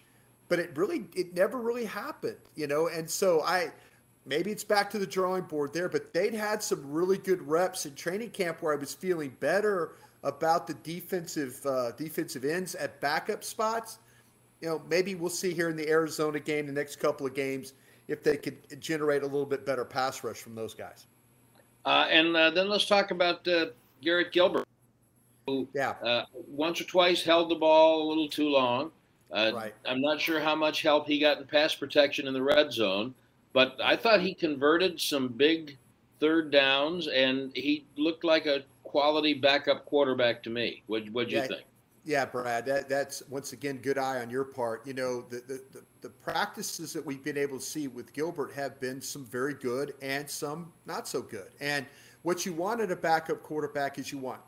but 0.52 0.58
it 0.58 0.70
really 0.76 1.06
it 1.16 1.32
never 1.32 1.56
really 1.56 1.86
happened, 1.86 2.36
you 2.56 2.66
know. 2.66 2.88
And 2.88 3.08
so 3.08 3.40
I 3.40 3.72
maybe 4.26 4.50
it's 4.50 4.64
back 4.64 4.90
to 4.90 4.98
the 4.98 5.06
drawing 5.06 5.44
board 5.44 5.72
there, 5.72 5.88
but 5.88 6.12
they'd 6.12 6.34
had 6.34 6.62
some 6.62 6.92
really 6.92 7.16
good 7.16 7.40
reps 7.48 7.86
in 7.86 7.94
training 7.94 8.32
camp 8.32 8.60
where 8.60 8.74
I 8.74 8.76
was 8.76 8.92
feeling 8.92 9.34
better 9.40 9.92
about 10.22 10.66
the 10.66 10.74
defensive 10.74 11.64
uh, 11.64 11.92
defensive 11.92 12.44
ends 12.44 12.74
at 12.74 13.00
backup 13.00 13.42
spots. 13.42 13.98
You 14.60 14.68
know, 14.68 14.82
maybe 14.90 15.14
we'll 15.14 15.30
see 15.30 15.54
here 15.54 15.70
in 15.70 15.76
the 15.76 15.88
Arizona 15.88 16.38
game, 16.38 16.66
the 16.66 16.72
next 16.74 16.96
couple 16.96 17.26
of 17.26 17.32
games, 17.32 17.72
if 18.06 18.22
they 18.22 18.36
could 18.36 18.78
generate 18.78 19.22
a 19.22 19.26
little 19.26 19.46
bit 19.46 19.64
better 19.64 19.86
pass 19.86 20.22
rush 20.22 20.36
from 20.36 20.54
those 20.54 20.74
guys. 20.74 21.06
Uh, 21.86 22.08
and 22.10 22.36
uh, 22.36 22.50
then 22.50 22.68
let's 22.68 22.84
talk 22.84 23.10
about 23.10 23.48
uh, 23.48 23.68
Garrett 24.02 24.32
Gilbert, 24.32 24.68
who 25.46 25.66
yeah. 25.72 25.94
Uh, 26.04 26.26
once 26.46 26.78
or 26.78 26.84
twice 26.84 27.22
held 27.22 27.50
the 27.50 27.54
ball 27.54 28.02
a 28.02 28.06
little 28.06 28.28
too 28.28 28.50
long. 28.50 28.92
Uh, 29.32 29.52
right. 29.54 29.74
I'm 29.86 30.00
not 30.00 30.20
sure 30.20 30.40
how 30.40 30.54
much 30.54 30.82
help 30.82 31.06
he 31.06 31.18
got 31.18 31.38
in 31.38 31.46
pass 31.46 31.74
protection 31.74 32.26
in 32.26 32.34
the 32.34 32.42
red 32.42 32.72
zone, 32.72 33.14
but 33.52 33.78
I 33.82 33.96
thought 33.96 34.20
he 34.20 34.34
converted 34.34 35.00
some 35.00 35.28
big 35.28 35.78
third 36.20 36.50
downs, 36.50 37.08
and 37.08 37.50
he 37.54 37.86
looked 37.96 38.24
like 38.24 38.46
a 38.46 38.62
quality 38.82 39.34
backup 39.34 39.86
quarterback 39.86 40.42
to 40.42 40.50
me. 40.50 40.82
What 40.86 41.08
what 41.10 41.28
do 41.28 41.36
yeah, 41.36 41.42
you 41.42 41.48
think? 41.48 41.62
Yeah, 42.04 42.24
Brad, 42.24 42.66
that, 42.66 42.88
that's 42.88 43.22
once 43.30 43.52
again 43.52 43.76
good 43.76 43.96
eye 43.96 44.20
on 44.20 44.28
your 44.28 44.42
part. 44.44 44.84
You 44.84 44.92
know, 44.92 45.24
the, 45.30 45.36
the, 45.46 45.62
the, 45.72 45.82
the, 46.00 46.08
practices 46.08 46.92
that 46.94 47.06
we've 47.06 47.22
been 47.22 47.38
able 47.38 47.58
to 47.58 47.64
see 47.64 47.86
with 47.86 48.12
Gilbert 48.12 48.52
have 48.54 48.80
been 48.80 49.00
some 49.00 49.24
very 49.24 49.54
good 49.54 49.94
and 50.02 50.28
some 50.28 50.72
not 50.84 51.06
so 51.06 51.22
good. 51.22 51.50
And 51.60 51.86
what 52.22 52.44
you 52.44 52.54
want 52.54 52.80
in 52.80 52.90
a 52.90 52.96
backup 52.96 53.44
quarterback 53.44 54.00
is 54.00 54.10
you 54.10 54.18
want 54.18 54.40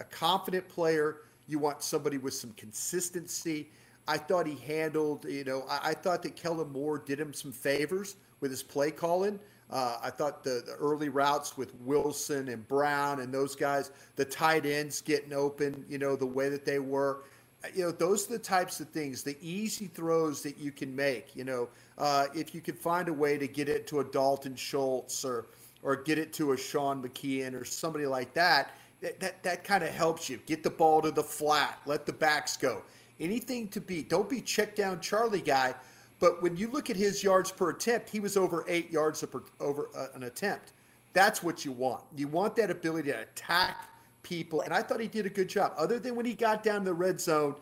a 0.00 0.04
confident 0.04 0.68
player, 0.68 1.18
you 1.46 1.60
want 1.60 1.80
somebody 1.80 2.18
with 2.18 2.34
some 2.34 2.52
consistency. 2.54 3.70
I 4.08 4.18
thought 4.18 4.46
he 4.46 4.56
handled, 4.56 5.24
you 5.24 5.44
know, 5.44 5.64
I, 5.68 5.90
I 5.90 5.94
thought 5.94 6.22
that 6.22 6.36
Kellen 6.36 6.70
Moore 6.72 6.98
did 6.98 7.18
him 7.18 7.32
some 7.32 7.52
favors 7.52 8.16
with 8.40 8.50
his 8.50 8.62
play 8.62 8.90
calling. 8.90 9.40
Uh, 9.68 9.98
I 10.00 10.10
thought 10.10 10.44
the, 10.44 10.62
the, 10.64 10.74
early 10.78 11.08
routes 11.08 11.56
with 11.56 11.74
Wilson 11.80 12.48
and 12.48 12.66
Brown 12.68 13.20
and 13.20 13.34
those 13.34 13.56
guys, 13.56 13.90
the 14.14 14.24
tight 14.24 14.64
ends 14.64 15.00
getting 15.00 15.32
open, 15.32 15.84
you 15.88 15.98
know, 15.98 16.14
the 16.14 16.26
way 16.26 16.48
that 16.48 16.64
they 16.64 16.78
were, 16.78 17.24
uh, 17.64 17.68
you 17.74 17.82
know, 17.82 17.90
those 17.90 18.28
are 18.30 18.34
the 18.34 18.38
types 18.38 18.78
of 18.78 18.88
things, 18.90 19.24
the 19.24 19.36
easy 19.40 19.86
throws 19.86 20.40
that 20.42 20.56
you 20.58 20.70
can 20.70 20.94
make. 20.94 21.34
You 21.34 21.44
know, 21.44 21.68
uh, 21.98 22.26
if 22.32 22.54
you 22.54 22.60
could 22.60 22.78
find 22.78 23.08
a 23.08 23.12
way 23.12 23.38
to 23.38 23.48
get 23.48 23.68
it 23.68 23.88
to 23.88 24.00
a 24.00 24.04
Dalton 24.04 24.54
Schultz 24.54 25.24
or 25.24 25.46
or 25.82 25.94
get 25.94 26.18
it 26.18 26.32
to 26.32 26.52
a 26.52 26.56
Sean 26.56 27.02
McKeon 27.02 27.54
or 27.54 27.64
somebody 27.64 28.06
like 28.06 28.34
that, 28.34 28.76
that 29.00 29.18
that, 29.20 29.42
that 29.42 29.64
kind 29.64 29.82
of 29.82 29.90
helps 29.90 30.28
you 30.28 30.38
get 30.46 30.62
the 30.62 30.70
ball 30.70 31.02
to 31.02 31.10
the 31.10 31.22
flat, 31.22 31.80
let 31.86 32.06
the 32.06 32.12
backs 32.12 32.56
go. 32.56 32.82
Anything 33.18 33.68
to 33.68 33.80
be, 33.80 34.02
don't 34.02 34.28
be 34.28 34.40
check 34.40 34.74
down 34.76 35.00
Charlie 35.00 35.40
guy 35.40 35.74
but 36.18 36.42
when 36.42 36.56
you 36.56 36.68
look 36.68 36.88
at 36.88 36.96
his 36.96 37.22
yards 37.22 37.50
per 37.50 37.70
attempt, 37.70 38.08
he 38.08 38.20
was 38.20 38.36
over 38.36 38.64
eight 38.68 38.90
yards 38.90 39.22
per, 39.24 39.42
over 39.60 39.90
uh, 39.96 40.06
an 40.14 40.22
attempt. 40.24 40.72
That's 41.12 41.42
what 41.42 41.64
you 41.64 41.72
want. 41.72 42.02
You 42.16 42.28
want 42.28 42.56
that 42.56 42.70
ability 42.70 43.10
to 43.12 43.20
attack 43.20 43.90
people. 44.22 44.62
And 44.62 44.72
I 44.72 44.82
thought 44.82 45.00
he 45.00 45.08
did 45.08 45.26
a 45.26 45.30
good 45.30 45.48
job. 45.48 45.72
Other 45.76 45.98
than 45.98 46.14
when 46.14 46.26
he 46.26 46.34
got 46.34 46.62
down 46.62 46.84
the 46.84 46.94
red 46.94 47.20
zone, 47.20 47.54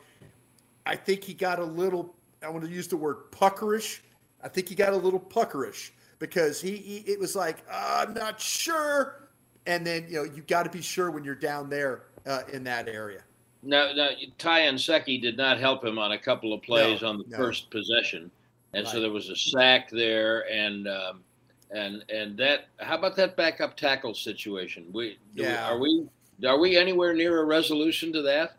I 0.87 0.97
think 0.97 1.25
he 1.25 1.35
got 1.35 1.59
a 1.59 1.65
little, 1.65 2.15
I 2.43 2.49
want 2.49 2.65
to 2.65 2.71
use 2.71 2.89
the 2.89 2.97
word 2.97 3.31
puckerish. 3.33 4.01
I 4.43 4.49
think 4.49 4.69
he 4.69 4.75
got 4.75 4.93
a 4.93 4.97
little 4.97 5.21
puckerish 5.21 5.91
because 6.19 6.61
he, 6.61 6.77
he 6.77 6.97
it 7.11 7.19
was 7.19 7.35
like, 7.35 7.65
uh, 7.71 8.05
I'm 8.07 8.15
not 8.15 8.41
sure. 8.41 9.29
And 9.67 9.87
then, 9.87 10.07
you 10.09 10.17
know, 10.17 10.25
you 10.25 10.43
got 10.43 10.65
to 10.65 10.71
be 10.71 10.83
sure 10.83 11.11
when 11.11 11.25
you're 11.25 11.35
down 11.35 11.71
there 11.71 12.03
uh, 12.27 12.43
in 12.53 12.65
that 12.65 12.87
area. 12.89 13.23
Now, 13.65 13.93
now 13.95 14.09
Ty 14.39 14.61
Nsekhe 14.63 15.21
did 15.21 15.37
not 15.37 15.59
help 15.59 15.85
him 15.85 15.99
on 15.99 16.13
a 16.13 16.19
couple 16.19 16.53
of 16.53 16.63
plays 16.63 17.03
no, 17.03 17.09
on 17.09 17.19
the 17.19 17.25
no. 17.29 17.37
first 17.37 17.71
possession 17.71 18.31
and 18.75 18.85
Right. 18.85 18.93
so 18.93 19.01
there 19.01 19.11
was 19.11 19.29
a 19.31 19.37
sack 19.37 19.89
there, 19.91 20.51
and 20.51 20.89
um, 20.89 21.23
and 21.71 22.05
and 22.09 22.37
that. 22.39 22.67
How 22.81 22.99
about 22.99 23.17
that 23.17 23.37
backup 23.37 23.77
tackle 23.77 24.15
situation? 24.15 24.87
We, 24.93 25.19
do 25.35 25.43
we- 25.43 25.49
Yeah. 25.49 25.71
are 25.71 25.79
we 25.79 26.07
are 26.45 26.59
we 26.59 26.77
anywhere 26.77 27.15
near 27.15 27.41
a 27.41 27.45
resolution 27.45 28.13
to 28.13 28.23
that? 28.23 28.57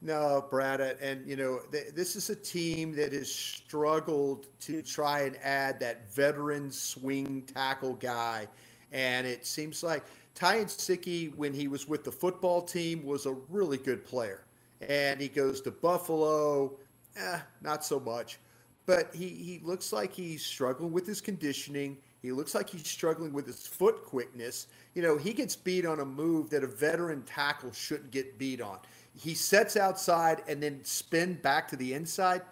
No, 0.00 0.46
Brad, 0.50 0.80
and 0.80 1.28
you 1.28 1.36
know 1.36 1.60
th- 1.72 1.92
this 1.94 2.16
is 2.16 2.30
a 2.30 2.36
team 2.36 2.94
that 2.96 3.12
has 3.12 3.32
struggled 3.32 4.46
to 4.60 4.82
try 4.82 5.22
and 5.22 5.36
add 5.42 5.78
that 5.80 6.12
veteran 6.12 6.70
swing 6.70 7.42
tackle 7.42 7.94
guy, 7.94 8.46
and 8.92 9.26
it 9.26 9.44
seems 9.46 9.82
like 9.82 10.04
Ty 10.34 10.64
Nsekhe, 10.64 11.34
when 11.36 11.52
he 11.52 11.68
was 11.68 11.86
with 11.86 12.04
the 12.04 12.12
football 12.12 12.62
team, 12.62 13.04
was 13.04 13.26
a 13.26 13.32
really 13.48 13.78
good 13.78 14.04
player, 14.04 14.44
and 14.88 15.20
he 15.20 15.28
goes 15.28 15.60
to 15.62 15.70
Buffalo, 15.70 16.78
eh, 17.16 17.38
not 17.60 17.84
so 17.84 18.00
much, 18.00 18.38
but 18.86 19.14
he 19.14 19.28
he 19.28 19.60
looks 19.62 19.92
like 19.92 20.12
he's 20.12 20.44
struggling 20.44 20.92
with 20.92 21.06
his 21.06 21.20
conditioning. 21.20 21.98
He 22.22 22.32
looks 22.32 22.54
like 22.54 22.70
he's 22.70 22.86
struggling 22.86 23.32
with 23.32 23.46
his 23.46 23.66
foot 23.66 24.04
quickness. 24.04 24.68
You 24.94 25.02
know, 25.02 25.18
he 25.18 25.32
gets 25.32 25.56
beat 25.56 25.84
on 25.84 26.00
a 26.00 26.04
move 26.04 26.50
that 26.50 26.62
a 26.62 26.68
veteran 26.68 27.22
tackle 27.22 27.72
shouldn't 27.72 28.12
get 28.12 28.38
beat 28.38 28.60
on. 28.60 28.78
He 29.14 29.34
sets 29.34 29.76
outside 29.76 30.42
and 30.48 30.62
then 30.62 30.84
spin 30.84 31.34
back 31.34 31.68
to 31.68 31.76
the 31.76 31.94
inside. 31.94 32.42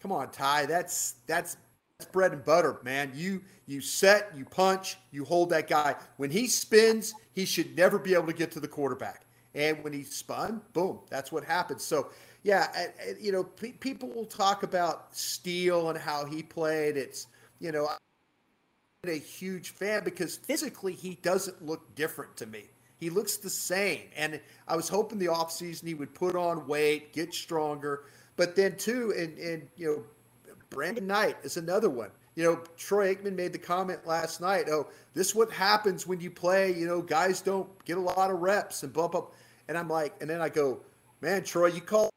Come 0.00 0.12
on, 0.12 0.30
Ty. 0.30 0.66
That's 0.66 1.16
that's 1.26 1.56
that's 1.98 2.10
bread 2.10 2.32
and 2.32 2.44
butter, 2.44 2.78
man. 2.84 3.12
You 3.14 3.42
you 3.66 3.80
set, 3.80 4.30
you 4.36 4.44
punch, 4.44 4.96
you 5.10 5.24
hold 5.24 5.50
that 5.50 5.68
guy. 5.68 5.96
When 6.18 6.30
he 6.30 6.46
spins, 6.46 7.14
he 7.32 7.44
should 7.44 7.76
never 7.76 7.98
be 7.98 8.14
able 8.14 8.26
to 8.26 8.32
get 8.32 8.50
to 8.52 8.60
the 8.60 8.68
quarterback. 8.68 9.22
And 9.54 9.82
when 9.82 9.92
he 9.92 10.02
spun, 10.02 10.60
boom, 10.72 11.00
that's 11.08 11.32
what 11.32 11.42
happens. 11.44 11.82
So, 11.82 12.10
yeah, 12.42 12.70
I- 12.74 12.92
I- 13.02 13.16
you 13.18 13.32
know, 13.32 13.42
pe- 13.42 13.72
people 13.72 14.10
will 14.10 14.26
talk 14.26 14.62
about 14.62 15.16
Steele 15.16 15.88
and 15.88 15.98
how 15.98 16.26
he 16.26 16.42
played. 16.42 16.96
It's 16.96 17.26
you 17.58 17.72
know, 17.72 17.88
I'm 17.88 19.10
a 19.10 19.18
huge 19.18 19.70
fan 19.70 20.04
because 20.04 20.36
physically 20.36 20.92
he 20.92 21.14
doesn't 21.22 21.64
look 21.64 21.94
different 21.94 22.36
to 22.36 22.46
me. 22.46 22.64
He 22.98 23.08
looks 23.08 23.38
the 23.38 23.48
same. 23.50 24.02
And 24.14 24.40
I 24.68 24.76
was 24.76 24.88
hoping 24.88 25.18
the 25.18 25.26
offseason 25.26 25.86
he 25.86 25.94
would 25.94 26.14
put 26.14 26.36
on 26.36 26.66
weight, 26.66 27.12
get 27.14 27.32
stronger. 27.32 28.04
But 28.36 28.54
then 28.56 28.76
too, 28.76 29.14
and 29.16 29.38
and 29.38 29.68
you 29.76 29.86
know, 29.86 30.04
Brandon 30.76 31.06
Knight 31.06 31.38
is 31.42 31.56
another 31.56 31.88
one. 31.88 32.10
You 32.34 32.44
know, 32.44 32.56
Troy 32.76 33.14
Aikman 33.14 33.34
made 33.34 33.54
the 33.54 33.58
comment 33.58 34.06
last 34.06 34.42
night, 34.42 34.68
oh, 34.68 34.88
this 35.14 35.28
is 35.28 35.34
what 35.34 35.50
happens 35.50 36.06
when 36.06 36.20
you 36.20 36.30
play, 36.30 36.70
you 36.70 36.86
know, 36.86 37.00
guys 37.00 37.40
don't 37.40 37.66
get 37.86 37.96
a 37.96 38.00
lot 38.00 38.30
of 38.30 38.40
reps 38.40 38.82
and 38.82 38.92
bump 38.92 39.14
up. 39.14 39.32
And 39.68 39.78
I'm 39.78 39.88
like, 39.88 40.14
and 40.20 40.28
then 40.28 40.42
I 40.42 40.50
go, 40.50 40.82
man, 41.22 41.44
Troy, 41.44 41.68
you 41.68 41.80
called 41.80 42.10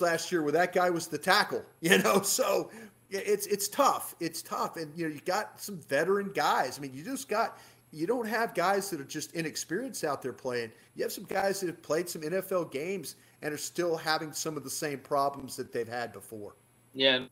last 0.00 0.32
year 0.32 0.42
where 0.42 0.52
that 0.52 0.72
guy 0.72 0.88
was 0.88 1.08
the 1.08 1.18
tackle, 1.18 1.62
you 1.82 1.98
know, 1.98 2.22
so 2.22 2.70
it's 3.10 3.46
it's 3.46 3.68
tough. 3.68 4.14
It's 4.18 4.40
tough. 4.40 4.78
And 4.78 4.90
you 4.96 5.06
know, 5.06 5.14
you 5.14 5.20
got 5.20 5.60
some 5.60 5.76
veteran 5.76 6.32
guys. 6.34 6.78
I 6.78 6.80
mean, 6.80 6.94
you 6.94 7.04
just 7.04 7.28
got 7.28 7.58
you 7.92 8.06
don't 8.06 8.26
have 8.26 8.54
guys 8.54 8.88
that 8.90 8.98
are 8.98 9.04
just 9.04 9.34
inexperienced 9.34 10.04
out 10.04 10.22
there 10.22 10.32
playing. 10.32 10.72
You 10.96 11.02
have 11.02 11.12
some 11.12 11.24
guys 11.24 11.60
that 11.60 11.66
have 11.66 11.82
played 11.82 12.08
some 12.08 12.22
NFL 12.22 12.72
games 12.72 13.16
and 13.42 13.52
are 13.52 13.58
still 13.58 13.94
having 13.94 14.32
some 14.32 14.56
of 14.56 14.64
the 14.64 14.70
same 14.70 15.00
problems 15.00 15.54
that 15.56 15.70
they've 15.70 15.86
had 15.86 16.14
before. 16.14 16.56
Yeah, 16.94 17.26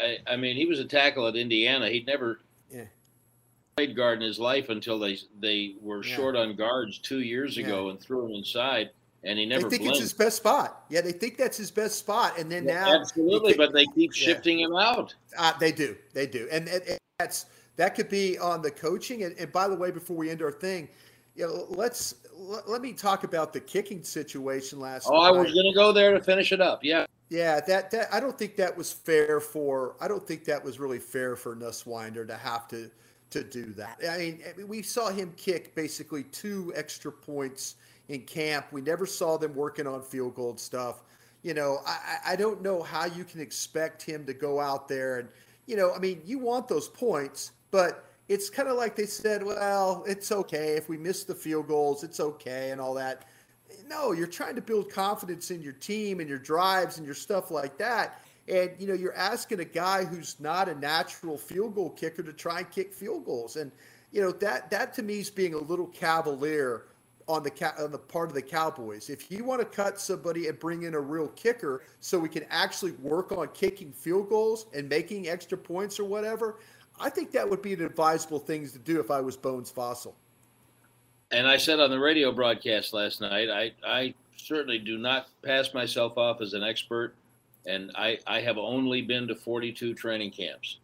I, 0.00 0.18
I 0.26 0.36
mean 0.36 0.56
he 0.56 0.66
was 0.66 0.78
a 0.80 0.84
tackle 0.84 1.26
at 1.26 1.36
Indiana. 1.36 1.88
He'd 1.88 2.06
never 2.06 2.40
Yeah. 2.72 2.84
played 3.76 3.94
guard 3.96 4.20
in 4.22 4.26
his 4.26 4.38
life 4.38 4.68
until 4.68 4.98
they 4.98 5.18
they 5.40 5.74
were 5.80 6.04
Yeah. 6.04 6.16
short 6.16 6.36
on 6.36 6.56
guards 6.56 6.98
two 6.98 7.20
years 7.20 7.58
ago 7.58 7.90
and 7.90 8.00
threw 8.00 8.26
him 8.26 8.32
inside, 8.32 8.90
and 9.24 9.38
he 9.38 9.46
never 9.46 9.64
they 9.64 9.70
think 9.70 9.82
blinked. 9.82 9.96
it's 9.98 10.10
his 10.10 10.12
best 10.12 10.36
spot. 10.38 10.84
Yeah, 10.90 11.00
they 11.00 11.12
think 11.12 11.36
that's 11.36 11.56
his 11.56 11.70
best 11.70 11.98
spot, 11.98 12.38
and 12.38 12.50
then 12.50 12.66
now 12.66 13.00
Absolutely, 13.00 13.52
think- 13.52 13.58
but 13.58 13.72
they 13.72 13.86
keep 13.94 14.16
Yeah. 14.16 14.26
shifting 14.26 14.60
him 14.60 14.74
out. 14.74 15.14
Uh, 15.36 15.52
they 15.58 15.72
do. 15.72 15.96
They 16.12 16.26
do. 16.26 16.48
And, 16.50 16.68
and, 16.68 16.82
and 16.84 16.98
that's 17.18 17.46
that 17.76 17.94
could 17.94 18.08
be 18.08 18.38
on 18.38 18.62
the 18.62 18.70
coaching. 18.70 19.24
And, 19.24 19.36
and 19.38 19.52
by 19.52 19.68
the 19.68 19.76
way, 19.76 19.90
before 19.90 20.16
we 20.16 20.30
end 20.30 20.40
our 20.42 20.52
thing, 20.52 20.88
you 21.34 21.46
know, 21.46 21.66
let's 21.68 22.14
let, 22.36 22.68
let 22.68 22.82
me 22.82 22.92
talk 22.92 23.24
about 23.24 23.52
the 23.52 23.60
kicking 23.60 24.02
situation 24.02 24.78
last 24.80 25.06
Oh, 25.10 25.20
I 25.20 25.30
night. 25.30 25.38
was 25.40 25.54
going 25.54 25.66
to 25.66 25.74
go 25.74 25.92
there 25.92 26.12
to 26.12 26.22
finish 26.22 26.52
it 26.52 26.60
up. 26.60 26.84
Yeah. 26.84 27.06
Yeah, 27.28 27.58
that 27.66 27.90
that 27.90 28.06
I 28.12 28.20
don't 28.20 28.38
think 28.38 28.54
that 28.56 28.76
was 28.76 28.92
fair 28.92 29.40
for. 29.40 29.96
I 30.00 30.06
don't 30.06 30.24
think 30.24 30.44
that 30.44 30.62
was 30.62 30.78
really 30.78 31.00
fair 31.00 31.34
for 31.34 31.56
Niswander 31.56 32.24
to 32.28 32.36
have 32.36 32.68
to 32.68 32.88
to 33.30 33.42
do 33.42 33.72
that. 33.72 33.98
I 34.08 34.16
mean, 34.18 34.40
I 34.48 34.56
mean, 34.56 34.68
we 34.68 34.82
saw 34.82 35.08
him 35.10 35.32
kick 35.36 35.74
basically 35.74 36.22
two 36.22 36.72
extra 36.76 37.10
points 37.10 37.74
in 38.08 38.20
camp. 38.22 38.66
We 38.70 38.80
never 38.80 39.06
saw 39.06 39.36
them 39.38 39.56
working 39.56 39.88
on 39.88 40.02
field 40.02 40.36
goal 40.36 40.56
stuff. 40.56 41.02
You 41.42 41.54
know, 41.54 41.78
I, 41.84 41.90
I 42.24 42.32
I 42.32 42.36
don't 42.36 42.62
know 42.62 42.80
how 42.80 43.06
you 43.06 43.24
can 43.24 43.40
expect 43.40 44.02
him 44.02 44.24
to 44.26 44.32
go 44.32 44.60
out 44.60 44.86
there 44.86 45.18
and, 45.18 45.28
you 45.66 45.74
know, 45.76 45.92
I 45.92 45.98
mean, 45.98 46.22
you 46.24 46.38
want 46.38 46.68
those 46.68 46.86
points, 46.88 47.50
but 47.72 48.05
it's 48.28 48.50
kind 48.50 48.68
of 48.68 48.76
like 48.76 48.96
they 48.96 49.06
said, 49.06 49.42
well, 49.42 50.04
it's 50.06 50.32
okay 50.32 50.76
if 50.76 50.88
we 50.88 50.96
miss 50.96 51.24
the 51.24 51.34
field 51.34 51.68
goals, 51.68 52.02
it's 52.02 52.20
okay 52.20 52.70
and 52.70 52.80
all 52.80 52.94
that. 52.94 53.24
No, 53.88 54.12
you're 54.12 54.26
trying 54.26 54.56
to 54.56 54.62
build 54.62 54.90
confidence 54.90 55.50
in 55.50 55.62
your 55.62 55.72
team 55.74 56.20
and 56.20 56.28
your 56.28 56.38
drives 56.38 56.98
and 56.98 57.06
your 57.06 57.14
stuff 57.14 57.50
like 57.50 57.78
that. 57.78 58.20
And 58.48 58.70
you 58.78 58.86
know, 58.86 58.94
you're 58.94 59.16
asking 59.16 59.60
a 59.60 59.64
guy 59.64 60.04
who's 60.04 60.36
not 60.40 60.68
a 60.68 60.74
natural 60.74 61.38
field 61.38 61.74
goal 61.74 61.90
kicker 61.90 62.22
to 62.22 62.32
try 62.32 62.60
and 62.60 62.70
kick 62.70 62.92
field 62.92 63.24
goals. 63.24 63.56
And 63.56 63.70
you 64.12 64.22
know, 64.22 64.32
that 64.32 64.70
that 64.70 64.94
to 64.94 65.02
me 65.02 65.18
is 65.18 65.30
being 65.30 65.54
a 65.54 65.58
little 65.58 65.86
cavalier 65.86 66.84
on 67.28 67.42
the 67.42 67.82
on 67.82 67.90
the 67.90 67.98
part 67.98 68.28
of 68.28 68.34
the 68.34 68.42
Cowboys. 68.42 69.10
If 69.10 69.30
you 69.30 69.44
want 69.44 69.60
to 69.60 69.66
cut 69.66 70.00
somebody 70.00 70.46
and 70.48 70.58
bring 70.58 70.84
in 70.84 70.94
a 70.94 71.00
real 71.00 71.28
kicker 71.28 71.82
so 72.00 72.18
we 72.18 72.28
can 72.28 72.44
actually 72.50 72.92
work 72.92 73.32
on 73.32 73.48
kicking 73.48 73.92
field 73.92 74.28
goals 74.28 74.66
and 74.74 74.88
making 74.88 75.28
extra 75.28 75.58
points 75.58 75.98
or 75.98 76.04
whatever, 76.04 76.56
I 76.98 77.10
think 77.10 77.32
that 77.32 77.48
would 77.48 77.62
be 77.62 77.74
an 77.74 77.82
advisable 77.82 78.38
thing 78.38 78.68
to 78.68 78.78
do 78.78 79.00
if 79.00 79.10
I 79.10 79.20
was 79.20 79.36
Bones 79.36 79.70
Fassel. 79.70 80.14
And 81.30 81.46
I 81.46 81.56
said 81.56 81.80
on 81.80 81.90
the 81.90 81.98
radio 81.98 82.32
broadcast 82.32 82.94
last 82.94 83.20
night, 83.20 83.50
I, 83.50 83.72
I 83.84 84.14
certainly 84.36 84.78
do 84.78 84.96
not 84.96 85.28
pass 85.42 85.74
myself 85.74 86.16
off 86.16 86.40
as 86.40 86.54
an 86.54 86.62
expert, 86.62 87.14
and 87.66 87.90
I, 87.96 88.18
I 88.26 88.40
have 88.40 88.58
only 88.58 89.02
been 89.02 89.26
to 89.28 89.34
42 89.34 89.94
training 89.94 90.30
camps. 90.30 90.78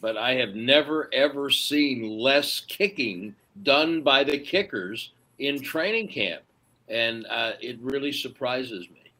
But 0.00 0.16
I 0.16 0.34
have 0.34 0.54
never, 0.54 1.10
ever 1.12 1.50
seen 1.50 2.18
less 2.18 2.60
kicking 2.60 3.34
done 3.62 4.02
by 4.02 4.24
the 4.24 4.38
kickers 4.38 5.10
in 5.38 5.60
training 5.60 6.08
camp. 6.08 6.42
And 6.88 7.26
uh, 7.28 7.52
it 7.60 7.78
really 7.80 8.12
surprises 8.12 8.88
me. 8.88 9.12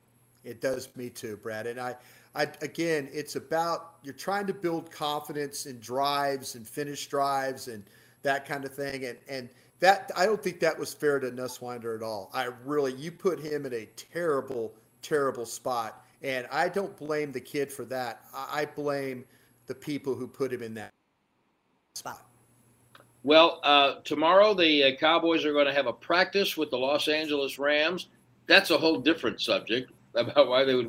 It 0.44 0.60
does 0.60 0.88
me 0.96 1.10
too, 1.10 1.36
Brad. 1.36 1.66
And 1.66 1.78
I, 1.78 1.96
I, 2.34 2.42
again, 2.62 3.08
it's 3.12 3.36
about 3.36 3.94
you're 4.02 4.14
trying 4.14 4.46
to 4.46 4.54
build 4.54 4.90
confidence 4.90 5.66
in 5.66 5.80
drives 5.80 6.54
and 6.54 6.66
finish 6.66 7.08
drives 7.08 7.68
and 7.68 7.84
that 8.22 8.46
kind 8.46 8.64
of 8.64 8.72
thing. 8.72 9.04
And 9.04 9.18
and 9.28 9.48
that 9.80 10.10
I 10.16 10.26
don't 10.26 10.42
think 10.42 10.60
that 10.60 10.78
was 10.78 10.94
fair 10.94 11.18
to 11.18 11.30
Niswander 11.30 11.96
at 11.96 12.02
all. 12.02 12.30
I 12.32 12.50
really 12.64 12.92
you 12.94 13.10
put 13.10 13.40
him 13.40 13.66
in 13.66 13.72
a 13.72 13.86
terrible, 13.96 14.72
terrible 15.02 15.46
spot, 15.46 16.04
and 16.22 16.46
I 16.52 16.68
don't 16.68 16.96
blame 16.96 17.32
the 17.32 17.40
kid 17.40 17.72
for 17.72 17.84
that. 17.86 18.24
I, 18.34 18.66
blame 18.66 19.24
the 19.66 19.74
people 19.74 20.14
who 20.14 20.26
put 20.26 20.52
him 20.52 20.62
in 20.62 20.74
that 20.74 20.90
spot. 21.94 22.26
Well, 23.22 23.60
uh, 23.64 23.96
tomorrow 24.04 24.54
the 24.54 24.84
uh, 24.84 24.96
Cowboys 24.96 25.44
are 25.44 25.52
going 25.52 25.66
to 25.66 25.74
have 25.74 25.86
a 25.86 25.92
practice 25.92 26.56
with 26.56 26.70
the 26.70 26.78
Los 26.78 27.08
Angeles 27.08 27.58
Rams. 27.58 28.08
That's 28.46 28.70
a 28.70 28.78
whole 28.78 28.98
different 28.98 29.40
subject 29.40 29.92
about 30.14 30.48
why 30.48 30.64
they 30.64 30.74
would 30.74 30.88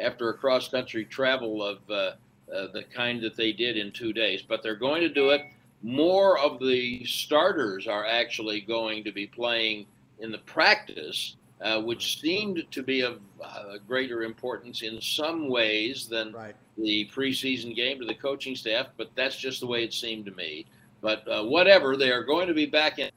after 0.00 0.30
a 0.30 0.34
cross 0.34 0.68
country 0.68 1.04
travel 1.04 1.62
of 1.62 1.78
uh, 1.90 2.12
uh, 2.52 2.66
the 2.72 2.84
kind 2.94 3.22
that 3.22 3.36
they 3.36 3.52
did 3.52 3.76
in 3.76 3.92
two 3.92 4.12
days. 4.12 4.42
But 4.42 4.62
they're 4.62 4.76
going 4.76 5.02
to 5.02 5.08
do 5.08 5.30
it. 5.30 5.42
More 5.82 6.38
of 6.38 6.58
the 6.60 7.04
starters 7.04 7.86
are 7.86 8.06
actually 8.06 8.60
going 8.60 9.04
to 9.04 9.12
be 9.12 9.26
playing 9.26 9.86
in 10.18 10.30
the 10.30 10.38
practice, 10.38 11.36
uh, 11.62 11.80
which 11.80 12.20
seemed 12.20 12.64
to 12.70 12.82
be 12.82 13.00
of 13.02 13.20
uh, 13.42 13.78
greater 13.86 14.22
importance 14.22 14.82
in 14.82 15.00
some 15.00 15.48
ways 15.48 16.06
than 16.06 16.32
right. 16.32 16.54
the 16.76 17.08
preseason 17.14 17.74
game 17.74 17.98
to 18.00 18.06
the 18.06 18.14
coaching 18.14 18.54
staff. 18.54 18.88
But 18.96 19.10
that's 19.14 19.36
just 19.36 19.60
the 19.60 19.66
way 19.66 19.84
it 19.84 19.94
seemed 19.94 20.26
to 20.26 20.32
me. 20.32 20.66
But 21.00 21.26
uh, 21.26 21.44
whatever, 21.44 21.96
they 21.96 22.10
are 22.10 22.24
going 22.24 22.48
to 22.48 22.54
be 22.54 22.66
back 22.66 22.98
in. 22.98 23.10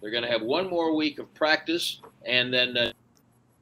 They're 0.00 0.10
going 0.10 0.24
to 0.24 0.30
have 0.30 0.42
one 0.42 0.68
more 0.68 0.94
week 0.94 1.18
of 1.18 1.32
practice, 1.34 2.00
and 2.24 2.52
then 2.52 2.76
uh, 2.76 2.92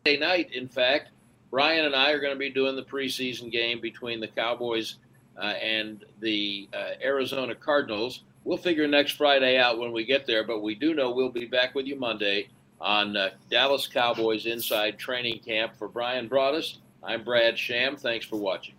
night, 0.04 0.52
in 0.52 0.68
fact, 0.68 1.10
Brian 1.50 1.84
and 1.84 1.94
I 1.94 2.10
are 2.10 2.20
going 2.20 2.32
to 2.32 2.38
be 2.38 2.50
doing 2.50 2.76
the 2.76 2.82
preseason 2.82 3.50
game 3.50 3.80
between 3.80 4.20
the 4.20 4.28
Cowboys 4.28 4.96
uh, 5.38 5.46
and 5.46 6.04
the 6.20 6.68
uh, 6.74 7.02
Arizona 7.02 7.54
Cardinals. 7.54 8.22
We'll 8.44 8.58
figure 8.58 8.86
next 8.86 9.12
Friday 9.12 9.58
out 9.58 9.78
when 9.78 9.92
we 9.92 10.04
get 10.04 10.26
there, 10.26 10.44
but 10.44 10.62
we 10.62 10.74
do 10.74 10.94
know 10.94 11.10
we'll 11.10 11.30
be 11.30 11.46
back 11.46 11.74
with 11.74 11.86
you 11.86 11.96
Monday 11.96 12.48
on 12.80 13.16
uh, 13.16 13.30
Dallas 13.50 13.86
Cowboys 13.86 14.46
Inside 14.46 14.98
Training 14.98 15.40
Camp. 15.40 15.74
For 15.76 15.88
Brian 15.88 16.28
Broaddus, 16.28 16.78
I'm 17.02 17.24
Brad 17.24 17.58
Sham. 17.58 17.96
Thanks 17.96 18.26
for 18.26 18.36
watching. 18.36 18.74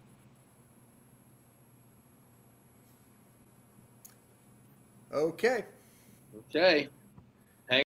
Okay. 5.11 5.63
Okay. 6.49 6.89